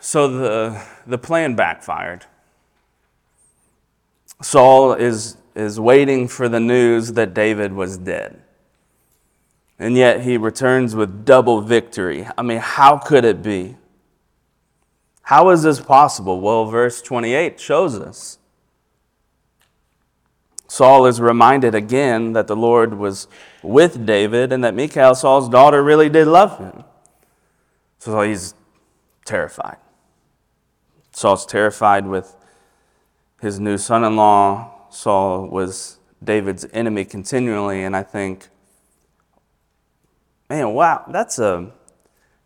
So 0.00 0.28
the, 0.28 0.82
the 1.06 1.18
plan 1.18 1.54
backfired. 1.54 2.24
Saul 4.40 4.94
is, 4.94 5.36
is 5.54 5.78
waiting 5.78 6.26
for 6.26 6.48
the 6.48 6.58
news 6.58 7.12
that 7.12 7.34
David 7.34 7.74
was 7.74 7.98
dead. 7.98 8.40
And 9.78 9.94
yet 9.94 10.22
he 10.22 10.38
returns 10.38 10.96
with 10.96 11.26
double 11.26 11.60
victory. 11.60 12.26
I 12.38 12.40
mean, 12.40 12.58
how 12.58 12.96
could 12.96 13.26
it 13.26 13.42
be? 13.42 13.76
How 15.28 15.50
is 15.50 15.62
this 15.62 15.78
possible? 15.78 16.40
Well, 16.40 16.64
verse 16.64 17.02
28 17.02 17.60
shows 17.60 17.98
us. 18.00 18.38
Saul 20.66 21.04
is 21.04 21.20
reminded 21.20 21.74
again 21.74 22.32
that 22.32 22.46
the 22.46 22.56
Lord 22.56 22.94
was 22.94 23.28
with 23.62 24.06
David 24.06 24.54
and 24.54 24.64
that 24.64 24.74
Michal, 24.74 25.14
Saul's 25.14 25.50
daughter, 25.50 25.82
really 25.82 26.08
did 26.08 26.28
love 26.28 26.56
him. 26.56 26.82
So 27.98 28.22
he's 28.22 28.54
terrified. 29.26 29.76
Saul's 31.12 31.44
terrified 31.44 32.06
with 32.06 32.34
his 33.42 33.60
new 33.60 33.76
son 33.76 34.04
in 34.04 34.16
law. 34.16 34.88
Saul 34.88 35.46
was 35.46 35.98
David's 36.24 36.66
enemy 36.72 37.04
continually, 37.04 37.84
and 37.84 37.94
I 37.94 38.02
think, 38.02 38.48
man, 40.48 40.72
wow, 40.72 41.04
that's 41.06 41.38
a 41.38 41.70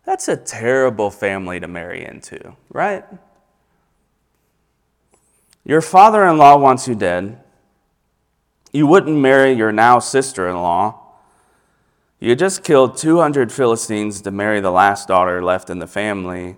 that's 0.05 0.27
a 0.27 0.35
terrible 0.35 1.09
family 1.09 1.59
to 1.59 1.67
marry 1.67 2.05
into, 2.05 2.55
right? 2.69 3.05
Your 5.65 5.81
father 5.81 6.25
in 6.25 6.37
law 6.37 6.57
wants 6.57 6.87
you 6.87 6.95
dead. 6.95 7.41
You 8.73 8.85
wouldn't 8.85 9.17
marry 9.17 9.53
your 9.53 9.71
now 9.71 9.99
sister 9.99 10.49
in 10.49 10.55
law. 10.55 10.99
You 12.19 12.35
just 12.35 12.63
killed 12.63 12.97
200 12.97 13.51
Philistines 13.51 14.21
to 14.21 14.31
marry 14.31 14.59
the 14.59 14.71
last 14.71 15.07
daughter 15.07 15.43
left 15.43 15.69
in 15.69 15.79
the 15.79 15.87
family. 15.87 16.57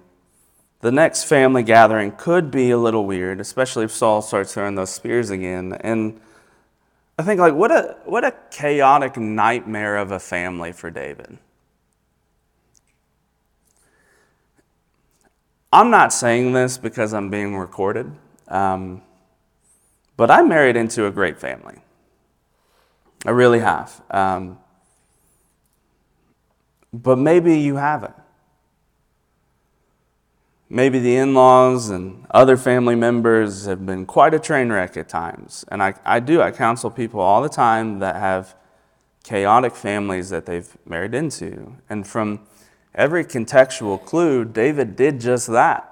The 0.81 0.91
next 0.91 1.23
family 1.23 1.63
gathering 1.63 2.11
could 2.11 2.51
be 2.51 2.71
a 2.71 2.77
little 2.77 3.05
weird, 3.05 3.39
especially 3.39 3.85
if 3.85 3.91
Saul 3.91 4.21
starts 4.21 4.53
throwing 4.53 4.75
those 4.75 4.91
spears 4.91 5.29
again. 5.29 5.73
And 5.81 6.19
I 7.17 7.23
think, 7.23 7.39
like, 7.39 7.53
what 7.53 7.71
a, 7.71 7.97
what 8.05 8.23
a 8.23 8.33
chaotic 8.51 9.17
nightmare 9.17 9.97
of 9.97 10.11
a 10.11 10.19
family 10.19 10.71
for 10.71 10.91
David. 10.91 11.37
I'm 15.71 15.89
not 15.89 16.13
saying 16.13 16.53
this 16.53 16.77
because 16.77 17.13
I'm 17.13 17.29
being 17.29 17.55
recorded, 17.55 18.11
um, 18.47 19.01
but 20.17 20.31
I 20.31 20.41
married 20.41 20.75
into 20.75 21.05
a 21.05 21.11
great 21.11 21.39
family. 21.39 21.81
I 23.25 23.31
really 23.31 23.59
have. 23.59 24.01
Um, 24.11 24.59
but 26.93 27.17
maybe 27.17 27.59
you 27.59 27.75
haven't. 27.75 28.13
Maybe 30.69 30.99
the 30.99 31.15
in 31.17 31.33
laws 31.33 31.89
and 31.89 32.25
other 32.31 32.57
family 32.57 32.95
members 32.95 33.65
have 33.65 33.85
been 33.85 34.05
quite 34.05 34.33
a 34.33 34.39
train 34.39 34.71
wreck 34.71 34.97
at 34.97 35.07
times. 35.07 35.63
And 35.69 35.83
I, 35.83 35.93
I 36.03 36.19
do, 36.19 36.41
I 36.41 36.51
counsel 36.51 36.89
people 36.89 37.19
all 37.19 37.41
the 37.41 37.49
time 37.49 37.99
that 37.99 38.15
have 38.15 38.55
chaotic 39.23 39.75
families 39.75 40.29
that 40.29 40.45
they've 40.45 40.75
married 40.85 41.13
into. 41.13 41.75
And 41.89 42.07
from 42.07 42.41
every 42.95 43.23
contextual 43.23 44.03
clue, 44.03 44.45
David 44.45 44.95
did 44.95 45.19
just 45.19 45.47
that. 45.47 45.91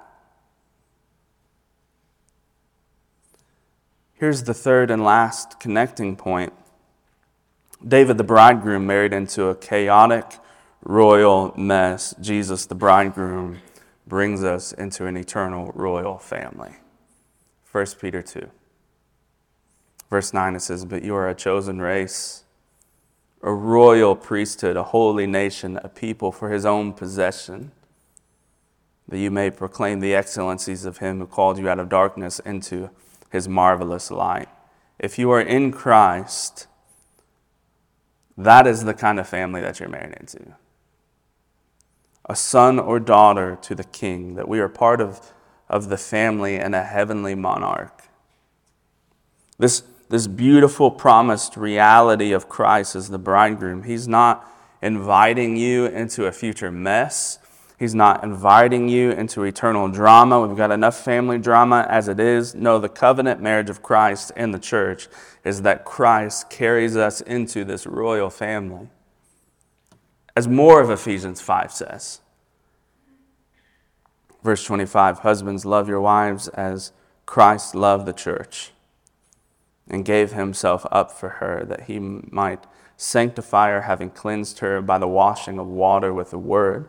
Here's 4.14 4.44
the 4.44 4.54
third 4.54 4.90
and 4.90 5.04
last 5.04 5.60
connecting 5.60 6.16
point 6.16 6.54
David, 7.86 8.18
the 8.18 8.24
bridegroom, 8.24 8.88
married 8.88 9.12
into 9.12 9.48
a 9.48 9.56
chaotic 9.56 10.40
royal 10.82 11.54
mess. 11.58 12.16
Jesus, 12.22 12.66
the 12.66 12.76
bridegroom, 12.76 13.60
brings 14.08 14.44
us 14.44 14.72
into 14.72 15.06
an 15.06 15.18
eternal 15.18 15.72
royal 15.76 16.18
family. 16.18 16.76
1 17.72 17.86
Peter 18.00 18.22
2. 18.22 18.50
Verse 20.10 20.34
9 20.34 20.56
it 20.56 20.62
says, 20.62 20.86
But 20.86 21.04
you 21.04 21.16
are 21.16 21.28
a 21.28 21.36
chosen 21.36 21.82
race, 21.82 22.43
a 23.44 23.54
royal 23.54 24.16
priesthood, 24.16 24.78
a 24.78 24.84
holy 24.84 25.28
nation, 25.28 25.78
a 25.84 25.90
people 25.90 26.32
for 26.32 26.50
his 26.50 26.66
own 26.66 26.94
possession, 26.94 27.74
that 29.10 29.20
you 29.20 29.30
may 29.30 29.52
proclaim 29.52 30.00
the 30.00 30.16
excellencies 30.16 30.86
of 30.86 31.00
him 31.00 31.20
who 31.20 31.28
called 31.28 31.58
you 31.58 31.68
out 31.68 31.78
of 31.78 31.90
darkness 31.90 32.40
into 32.40 32.90
his 33.32 33.50
marvelous 33.50 34.10
light. 34.10 34.48
If 34.98 35.20
you 35.20 35.30
are 35.32 35.42
in 35.42 35.72
Christ, 35.74 36.68
that 38.38 38.66
is 38.66 38.86
the 38.86 38.94
kind 38.94 39.20
of 39.20 39.28
family 39.28 39.60
that 39.60 39.80
you're 39.80 39.90
married 39.90 40.16
into. 40.18 40.56
A 42.26 42.38
son 42.38 42.80
or 42.80 42.98
daughter 42.98 43.58
to 43.62 43.76
the 43.76 43.84
king, 43.84 44.36
that 44.36 44.48
we 44.48 44.60
are 44.60 44.70
part 44.70 45.02
of, 45.02 45.34
of 45.68 45.90
the 45.90 45.98
family 45.98 46.58
and 46.58 46.74
a 46.74 46.84
heavenly 46.84 47.36
monarch. 47.36 48.04
This, 49.58 49.84
this 50.14 50.28
beautiful 50.28 50.92
promised 50.92 51.58
reality 51.58 52.34
of 52.34 52.48
Christ 52.48 52.96
as 52.96 53.10
the 53.10 53.18
bridegroom, 53.18 53.82
he's 53.82 54.08
not 54.08 54.48
inviting 54.80 55.58
you 55.58 55.88
into 55.88 56.28
a 56.28 56.32
future 56.32 56.70
mess. 56.70 57.40
He's 57.80 57.96
not 57.96 58.24
inviting 58.24 58.88
you 58.88 59.10
into 59.10 59.42
eternal 59.42 59.88
drama. 59.88 60.40
We've 60.46 60.56
got 60.56 60.70
enough 60.70 61.04
family 61.04 61.40
drama 61.40 61.88
as 61.90 62.08
it 62.10 62.20
is. 62.20 62.54
No, 62.54 62.78
the 62.78 62.90
covenant 62.90 63.42
marriage 63.42 63.72
of 63.72 63.82
Christ 63.82 64.32
and 64.36 64.54
the 64.54 64.60
church 64.60 65.08
is 65.44 65.64
that 65.64 65.84
Christ 65.84 66.48
carries 66.52 66.96
us 66.96 67.20
into 67.20 67.66
this 67.66 67.88
royal 67.88 68.30
family. 68.30 68.90
As 70.36 70.48
more 70.48 70.80
of 70.80 70.92
Ephesians 70.92 71.42
5 71.42 71.72
says. 71.72 72.22
Verse 74.44 74.64
25 74.64 75.20
Husbands, 75.20 75.66
love 75.66 75.90
your 75.90 76.02
wives 76.02 76.50
as 76.50 76.92
Christ 77.26 77.74
loved 77.74 78.06
the 78.06 78.14
church 78.14 78.73
and 79.90 80.06
gave 80.06 80.32
himself 80.34 80.86
up 80.92 81.12
for 81.12 81.30
her 81.30 81.64
that 81.66 81.84
he 81.84 82.00
might 82.00 82.64
sanctify 82.98 83.70
her, 83.70 83.82
having 83.82 84.10
cleansed 84.10 84.60
her 84.60 84.82
by 84.82 84.98
the 84.98 85.08
washing 85.08 85.60
of 85.60 85.68
water 85.68 86.14
with 86.14 86.32
the 86.32 86.38
word 86.38 86.88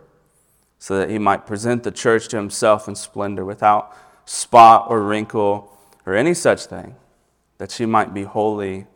so 0.79 0.99
that 0.99 1.09
he 1.09 1.19
might 1.19 1.47
present 1.47 1.83
the 1.83 1.91
church 1.91 2.29
to 2.29 2.37
himself 2.37 2.87
in 2.87 2.95
splendor 2.95 3.45
without 3.45 3.97
spot 4.27 4.87
or 4.89 5.03
wrinkle 5.03 5.77
or 6.07 6.15
any 6.15 6.35
such 6.35 6.67
thing, 6.67 6.95
that 7.59 7.71
she 7.71 7.87
might 7.87 8.13
be 8.13 8.25
holy 8.25 8.87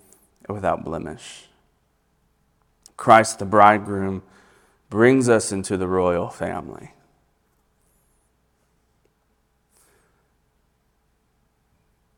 and 0.47 0.55
without 0.55 0.85
blemish. 0.85 1.47
Christ 2.97 3.39
the 3.39 3.47
bridegroom 3.47 4.23
brings 4.91 5.29
us 5.29 5.53
into 5.53 5.77
the 5.77 5.87
royal 5.87 6.29
family. 6.29 6.93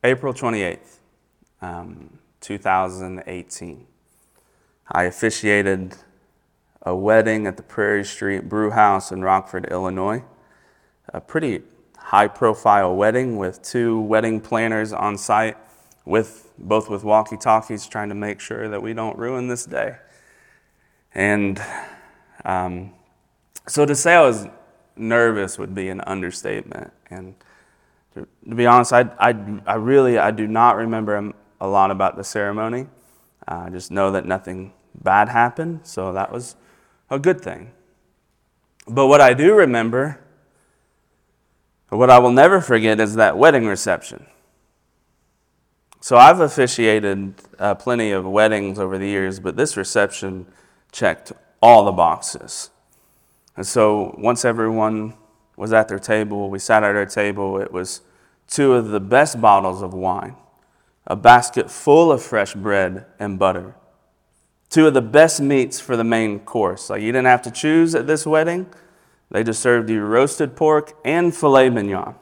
April 0.02 0.32
28th, 0.32 0.99
um, 1.62 2.18
2018. 2.40 3.86
I 4.92 5.04
officiated 5.04 5.94
a 6.82 6.94
wedding 6.96 7.46
at 7.46 7.56
the 7.56 7.62
Prairie 7.62 8.04
Street 8.04 8.48
Brew 8.48 8.70
House 8.70 9.12
in 9.12 9.22
Rockford, 9.22 9.66
Illinois. 9.70 10.24
A 11.12 11.20
pretty 11.20 11.62
high 11.98 12.28
profile 12.28 12.94
wedding 12.96 13.36
with 13.36 13.62
two 13.62 14.00
wedding 14.00 14.40
planners 14.40 14.92
on 14.92 15.18
site 15.18 15.56
with 16.04 16.52
both 16.58 16.90
with 16.90 17.04
walkie-talkies 17.04 17.86
trying 17.86 18.08
to 18.08 18.14
make 18.14 18.40
sure 18.40 18.68
that 18.68 18.82
we 18.82 18.92
don't 18.92 19.16
ruin 19.16 19.48
this 19.48 19.64
day. 19.64 19.96
And 21.14 21.62
um, 22.44 22.92
so 23.66 23.86
to 23.86 23.94
say 23.94 24.14
I 24.14 24.22
was 24.22 24.46
nervous 24.96 25.58
would 25.58 25.74
be 25.74 25.88
an 25.88 26.00
understatement. 26.02 26.92
And 27.10 27.34
to, 28.14 28.26
to 28.48 28.54
be 28.54 28.66
honest, 28.66 28.92
I, 28.92 29.02
I, 29.18 29.34
I, 29.66 29.74
really 29.74 30.18
I 30.18 30.30
do 30.30 30.46
not 30.46 30.76
remember 30.76 31.32
a 31.60 31.66
lot 31.66 31.90
about 31.90 32.16
the 32.16 32.24
ceremony. 32.24 32.86
Uh, 33.46 33.64
I 33.66 33.70
just 33.70 33.90
know 33.90 34.10
that 34.12 34.26
nothing 34.26 34.72
bad 34.94 35.28
happened, 35.28 35.80
so 35.84 36.12
that 36.12 36.32
was 36.32 36.56
a 37.10 37.18
good 37.18 37.40
thing. 37.40 37.72
But 38.86 39.06
what 39.06 39.20
I 39.20 39.34
do 39.34 39.54
remember, 39.54 40.20
what 41.88 42.10
I 42.10 42.18
will 42.18 42.32
never 42.32 42.60
forget, 42.60 42.98
is 43.00 43.14
that 43.14 43.36
wedding 43.36 43.66
reception. 43.66 44.26
So 46.00 46.16
I've 46.16 46.40
officiated 46.40 47.34
uh, 47.58 47.74
plenty 47.74 48.10
of 48.10 48.24
weddings 48.24 48.78
over 48.78 48.96
the 48.96 49.06
years, 49.06 49.38
but 49.38 49.56
this 49.56 49.76
reception 49.76 50.46
checked 50.92 51.32
all 51.60 51.84
the 51.84 51.92
boxes. 51.92 52.70
And 53.56 53.66
so 53.66 54.14
once 54.18 54.44
everyone 54.44 55.14
was 55.56 55.74
at 55.74 55.88
their 55.88 55.98
table, 55.98 56.48
we 56.48 56.58
sat 56.58 56.82
at 56.82 56.96
our 56.96 57.04
table, 57.04 57.60
it 57.60 57.70
was 57.70 58.00
two 58.48 58.72
of 58.72 58.88
the 58.88 59.00
best 59.00 59.40
bottles 59.42 59.82
of 59.82 59.92
wine, 59.92 60.36
a 61.10 61.16
basket 61.16 61.68
full 61.68 62.12
of 62.12 62.22
fresh 62.22 62.54
bread 62.54 63.04
and 63.18 63.36
butter, 63.36 63.74
two 64.68 64.86
of 64.86 64.94
the 64.94 65.02
best 65.02 65.40
meats 65.40 65.80
for 65.80 65.96
the 65.96 66.04
main 66.04 66.38
course. 66.38 66.88
Like 66.88 67.02
you 67.02 67.10
didn't 67.10 67.26
have 67.26 67.42
to 67.42 67.50
choose 67.50 67.96
at 67.96 68.06
this 68.06 68.24
wedding. 68.24 68.72
They 69.28 69.42
just 69.42 69.60
served 69.60 69.90
you 69.90 70.02
roasted 70.04 70.54
pork 70.54 70.92
and 71.04 71.34
filet 71.34 71.68
mignon. 71.68 72.14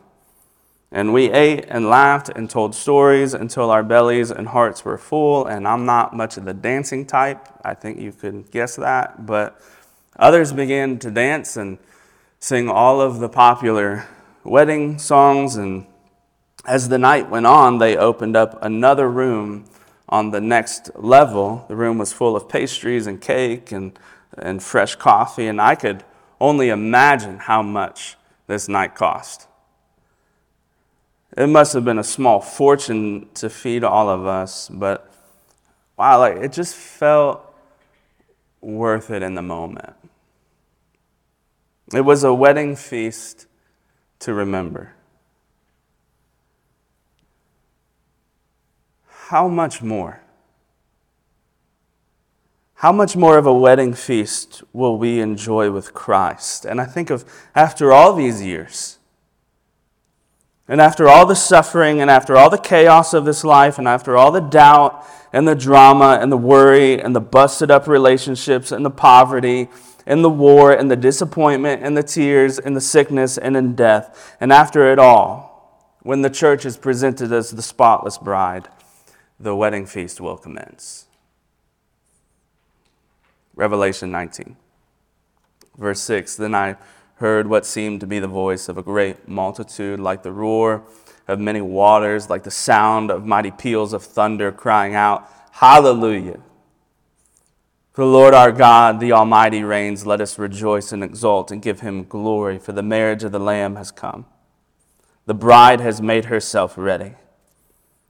And 0.91 1.13
we 1.13 1.31
ate 1.31 1.67
and 1.69 1.91
laughed 1.91 2.31
and 2.31 2.49
told 2.49 2.75
stories 2.75 3.35
until 3.35 3.71
our 3.71 3.83
bellies 3.83 4.31
and 4.31 4.49
hearts 4.49 4.87
were 4.87 4.97
full. 4.97 5.45
And 5.45 5.69
I'm 5.69 5.85
not 5.85 6.17
much 6.17 6.39
of 6.39 6.47
the 6.47 6.55
dancing 6.55 7.05
type. 7.05 7.47
I 7.63 7.75
think 7.75 8.01
you 8.01 8.11
could 8.11 8.51
guess 8.51 8.77
that. 8.77 9.27
But 9.27 9.61
others 10.19 10.51
began 10.51 10.99
to 11.01 11.11
dance 11.11 11.59
and 11.59 11.77
sing 12.41 12.71
all 12.71 13.03
of 13.03 13.19
the 13.19 13.29
popular 13.29 14.07
wedding 14.45 14.99
songs. 14.99 15.57
And 15.57 15.85
as 16.69 16.91
the 16.91 16.99
night 16.99 17.31
went 17.31 17.47
on, 17.47 17.79
they 17.79 17.97
opened 17.97 18.37
up 18.37 18.63
another 18.63 19.09
room 19.09 19.65
on 20.09 20.31
the 20.31 20.41
next 20.41 20.91
level, 20.95 21.65
the 21.69 21.77
room 21.77 21.99
was 21.99 22.13
full 22.13 22.37
of 22.37 22.49
pastries 22.49 23.07
and 23.07 23.21
cake 23.21 23.73
and, 23.73 23.99
and 24.37 24.63
fresh 24.63 24.95
coffee, 24.95 25.47
and 25.47 25.61
I 25.61 25.75
could 25.75 26.05
only 26.41 26.69
imagine 26.69 27.39
how 27.39 27.63
much 27.63 28.17
this 28.47 28.69
night 28.69 28.95
cost. 28.95 29.49
It 31.37 31.47
must 31.47 31.73
have 31.73 31.85
been 31.85 31.99
a 31.99 32.05
small 32.05 32.41
fortune 32.41 33.29
to 33.35 33.51
feed 33.51 33.83
all 33.83 34.09
of 34.09 34.27
us, 34.27 34.69
but 34.69 35.11
wow, 35.97 36.19
like 36.19 36.37
it 36.37 36.53
just 36.53 36.75
felt 36.75 37.45
worth 38.61 39.11
it 39.11 39.23
in 39.23 39.35
the 39.35 39.43
moment. 39.43 39.95
It 41.95 42.03
was 42.03 42.25
a 42.25 42.35
wedding 42.35 42.77
feast 42.77 43.47
to 44.21 44.35
remember. 44.35 44.93
How 49.29 49.47
much 49.47 49.83
more? 49.83 50.23
How 52.77 52.93
much 52.93 53.15
more 53.15 53.37
of 53.37 53.45
a 53.45 53.53
wedding 53.53 53.93
feast 53.93 54.63
will 54.73 54.97
we 54.97 55.21
enjoy 55.21 55.71
with 55.71 55.93
Christ? 55.93 56.65
And 56.65 56.81
I 56.81 56.87
think 56.87 57.11
of 57.11 57.27
after 57.55 57.93
all 57.93 58.15
these 58.15 58.43
years, 58.43 58.99
and 60.67 60.81
after 60.81 61.09
all 61.09 61.27
the 61.27 61.37
suffering, 61.37 62.01
and 62.01 62.11
after 62.11 62.39
all 62.39 62.49
the 62.49 62.57
chaos 62.57 63.13
of 63.13 63.27
this 63.27 63.45
life, 63.45 63.77
and 63.77 63.87
after 63.87 64.17
all 64.17 64.31
the 64.31 64.41
doubt, 64.41 65.05
and 65.31 65.47
the 65.47 65.55
drama, 65.55 66.19
and 66.23 66.33
the 66.33 66.39
worry, 66.39 66.99
and 66.99 67.15
the 67.15 67.21
busted 67.21 67.71
up 67.71 67.87
relationships, 67.87 68.73
and 68.73 68.83
the 68.83 68.91
poverty, 68.91 69.69
and 70.07 70.25
the 70.25 70.31
war, 70.31 70.73
and 70.73 70.91
the 70.91 70.97
disappointment, 70.97 71.83
and 71.83 71.95
the 71.95 72.03
tears, 72.03 72.59
and 72.59 72.75
the 72.75 72.81
sickness, 72.81 73.37
and 73.37 73.59
in 73.59 73.75
death, 73.75 74.37
and 74.41 74.55
after 74.55 74.91
it 74.91 74.99
all, 74.99 75.93
when 76.01 76.23
the 76.23 76.31
church 76.31 76.65
is 76.65 76.79
presented 76.79 77.31
as 77.31 77.51
the 77.51 77.61
spotless 77.61 78.17
bride, 78.17 78.69
the 79.41 79.55
wedding 79.55 79.87
feast 79.87 80.21
will 80.21 80.37
commence. 80.37 81.07
Revelation 83.55 84.11
19, 84.11 84.57
verse 85.77 86.01
6 86.01 86.37
Then 86.37 86.55
I 86.55 86.77
heard 87.17 87.49
what 87.49 87.67
seemed 87.67 88.01
to 88.01 88.07
be 88.07 88.19
the 88.19 88.29
voice 88.29 88.69
of 88.69 88.79
a 88.79 88.83
great 88.83 89.29
multitude, 89.29 89.99
like 89.99 90.23
the 90.23 90.33
roar 90.33 90.85
of 91.27 91.39
many 91.39 91.61
waters, 91.61 92.31
like 92.31 92.45
the 92.45 92.51
sound 92.51 93.11
of 93.11 93.27
mighty 93.27 93.51
peals 93.51 93.93
of 93.93 94.05
thunder, 94.05 94.53
crying 94.53 94.95
out, 94.95 95.29
Hallelujah! 95.53 96.41
For 97.99 98.05
the 98.05 98.11
Lord 98.13 98.33
our 98.33 98.53
God, 98.53 99.01
the 99.01 99.11
Almighty, 99.11 99.65
reigns. 99.65 100.07
Let 100.07 100.21
us 100.21 100.39
rejoice 100.39 100.93
and 100.93 101.03
exult 101.03 101.51
and 101.51 101.61
give 101.61 101.81
him 101.81 102.05
glory, 102.05 102.57
for 102.61 102.71
the 102.71 102.83
marriage 102.83 103.25
of 103.25 103.33
the 103.33 103.41
Lamb 103.41 103.75
has 103.75 103.91
come. 103.91 104.25
The 105.27 105.35
bride 105.35 105.81
has 105.81 106.01
made 106.01 106.27
herself 106.27 106.79
ready. 106.79 107.15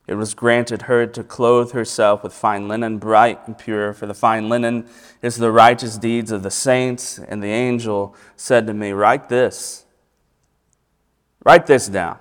It 0.09 0.14
was 0.14 0.33
granted 0.33 0.83
her 0.83 1.07
to 1.07 1.23
clothe 1.23 1.73
herself 1.73 2.23
with 2.23 2.33
fine 2.33 2.66
linen, 2.66 2.97
bright 2.97 3.47
and 3.47 3.57
pure, 3.57 3.92
for 3.92 4.07
the 4.07 4.14
fine 4.14 4.49
linen 4.49 4.88
is 5.21 5.37
the 5.37 5.53
righteous 5.53 5.99
deeds 5.99 6.33
of 6.33 6.42
the 6.42 6.51
saints. 6.51 7.18
And 7.18 7.42
the 7.42 7.51
angel 7.51 8.16
said 8.35 8.66
to 8.68 8.75
me, 8.75 8.92
Write 8.92 9.29
this. 9.29 9.85
Write 11.44 11.66
this 11.66 11.88
down. 11.88 12.18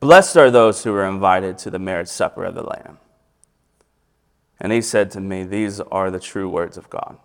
Blessed 0.00 0.36
are 0.36 0.50
those 0.50 0.82
who 0.82 0.92
are 0.94 1.06
invited 1.06 1.58
to 1.58 1.70
the 1.70 1.78
marriage 1.78 2.08
supper 2.08 2.44
of 2.44 2.56
the 2.56 2.64
Lamb. 2.64 2.98
And 4.58 4.72
he 4.72 4.80
said 4.80 5.12
to 5.12 5.20
me, 5.20 5.44
These 5.44 5.78
are 5.80 6.10
the 6.10 6.18
true 6.18 6.48
words 6.48 6.76
of 6.76 6.90
God. 6.90 7.18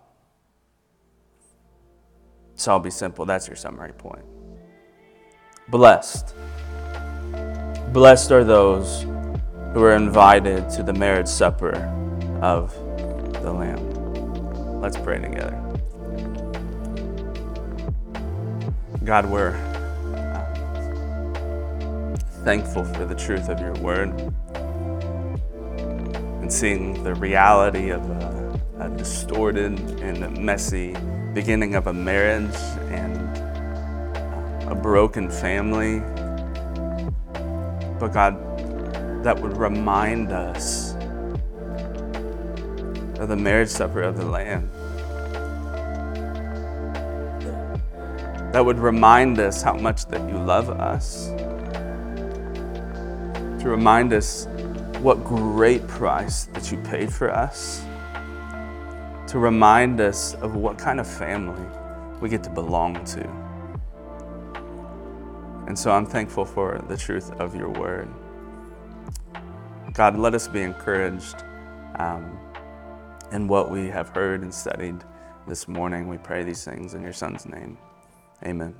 So 2.54 2.70
I'll 2.70 2.78
be 2.78 2.90
simple. 2.90 3.24
That's 3.24 3.48
your 3.48 3.56
summary 3.56 3.92
point. 3.92 4.24
Blessed 5.68 6.36
Blessed 7.92 8.32
are 8.32 8.42
those 8.42 9.02
who 9.74 9.82
are 9.82 9.92
invited 9.92 10.70
to 10.70 10.82
the 10.82 10.94
marriage 10.94 11.28
supper 11.28 11.76
of 12.40 12.72
the 13.42 13.52
Lamb. 13.52 14.80
Let's 14.80 14.96
pray 14.96 15.20
together. 15.20 15.60
God, 19.04 19.26
we're 19.26 19.54
um, 20.14 22.16
thankful 22.44 22.82
for 22.82 23.04
the 23.04 23.14
truth 23.14 23.50
of 23.50 23.60
your 23.60 23.74
word 23.74 24.08
and 26.40 26.50
seeing 26.50 27.04
the 27.04 27.14
reality 27.14 27.90
of 27.90 28.02
a, 28.08 28.58
a 28.80 28.88
distorted 28.96 29.78
and 30.00 30.38
messy 30.38 30.96
beginning 31.34 31.74
of 31.74 31.88
a 31.88 31.92
marriage 31.92 32.56
and 32.88 33.18
a 34.66 34.74
broken 34.74 35.30
family. 35.30 36.02
But 38.02 38.12
God, 38.12 39.22
that 39.22 39.40
would 39.40 39.56
remind 39.56 40.32
us 40.32 40.94
of 43.20 43.28
the 43.28 43.36
marriage 43.36 43.68
supper 43.68 44.02
of 44.02 44.16
the 44.16 44.24
Lamb. 44.24 44.68
That 48.50 48.64
would 48.64 48.80
remind 48.80 49.38
us 49.38 49.62
how 49.62 49.74
much 49.74 50.06
that 50.06 50.28
you 50.28 50.36
love 50.36 50.68
us. 50.68 51.28
To 53.62 53.68
remind 53.68 54.12
us 54.12 54.48
what 54.98 55.22
great 55.22 55.86
price 55.86 56.46
that 56.54 56.72
you 56.72 56.78
paid 56.78 57.12
for 57.12 57.30
us 57.30 57.84
to 59.28 59.38
remind 59.38 60.00
us 60.00 60.34
of 60.42 60.56
what 60.56 60.76
kind 60.76 60.98
of 60.98 61.06
family 61.06 61.64
we 62.20 62.28
get 62.28 62.42
to 62.42 62.50
belong 62.50 63.02
to. 63.04 63.41
And 65.72 65.78
so 65.78 65.90
I'm 65.90 66.04
thankful 66.04 66.44
for 66.44 66.84
the 66.86 66.98
truth 66.98 67.30
of 67.40 67.56
your 67.56 67.70
word. 67.70 68.06
God, 69.94 70.18
let 70.18 70.34
us 70.34 70.46
be 70.46 70.60
encouraged 70.60 71.44
um, 71.96 72.38
in 73.32 73.48
what 73.48 73.70
we 73.70 73.86
have 73.86 74.10
heard 74.10 74.42
and 74.42 74.52
studied 74.52 75.02
this 75.48 75.68
morning. 75.68 76.08
We 76.08 76.18
pray 76.18 76.42
these 76.42 76.62
things 76.62 76.92
in 76.92 77.00
your 77.00 77.14
Son's 77.14 77.46
name. 77.46 77.78
Amen. 78.44 78.74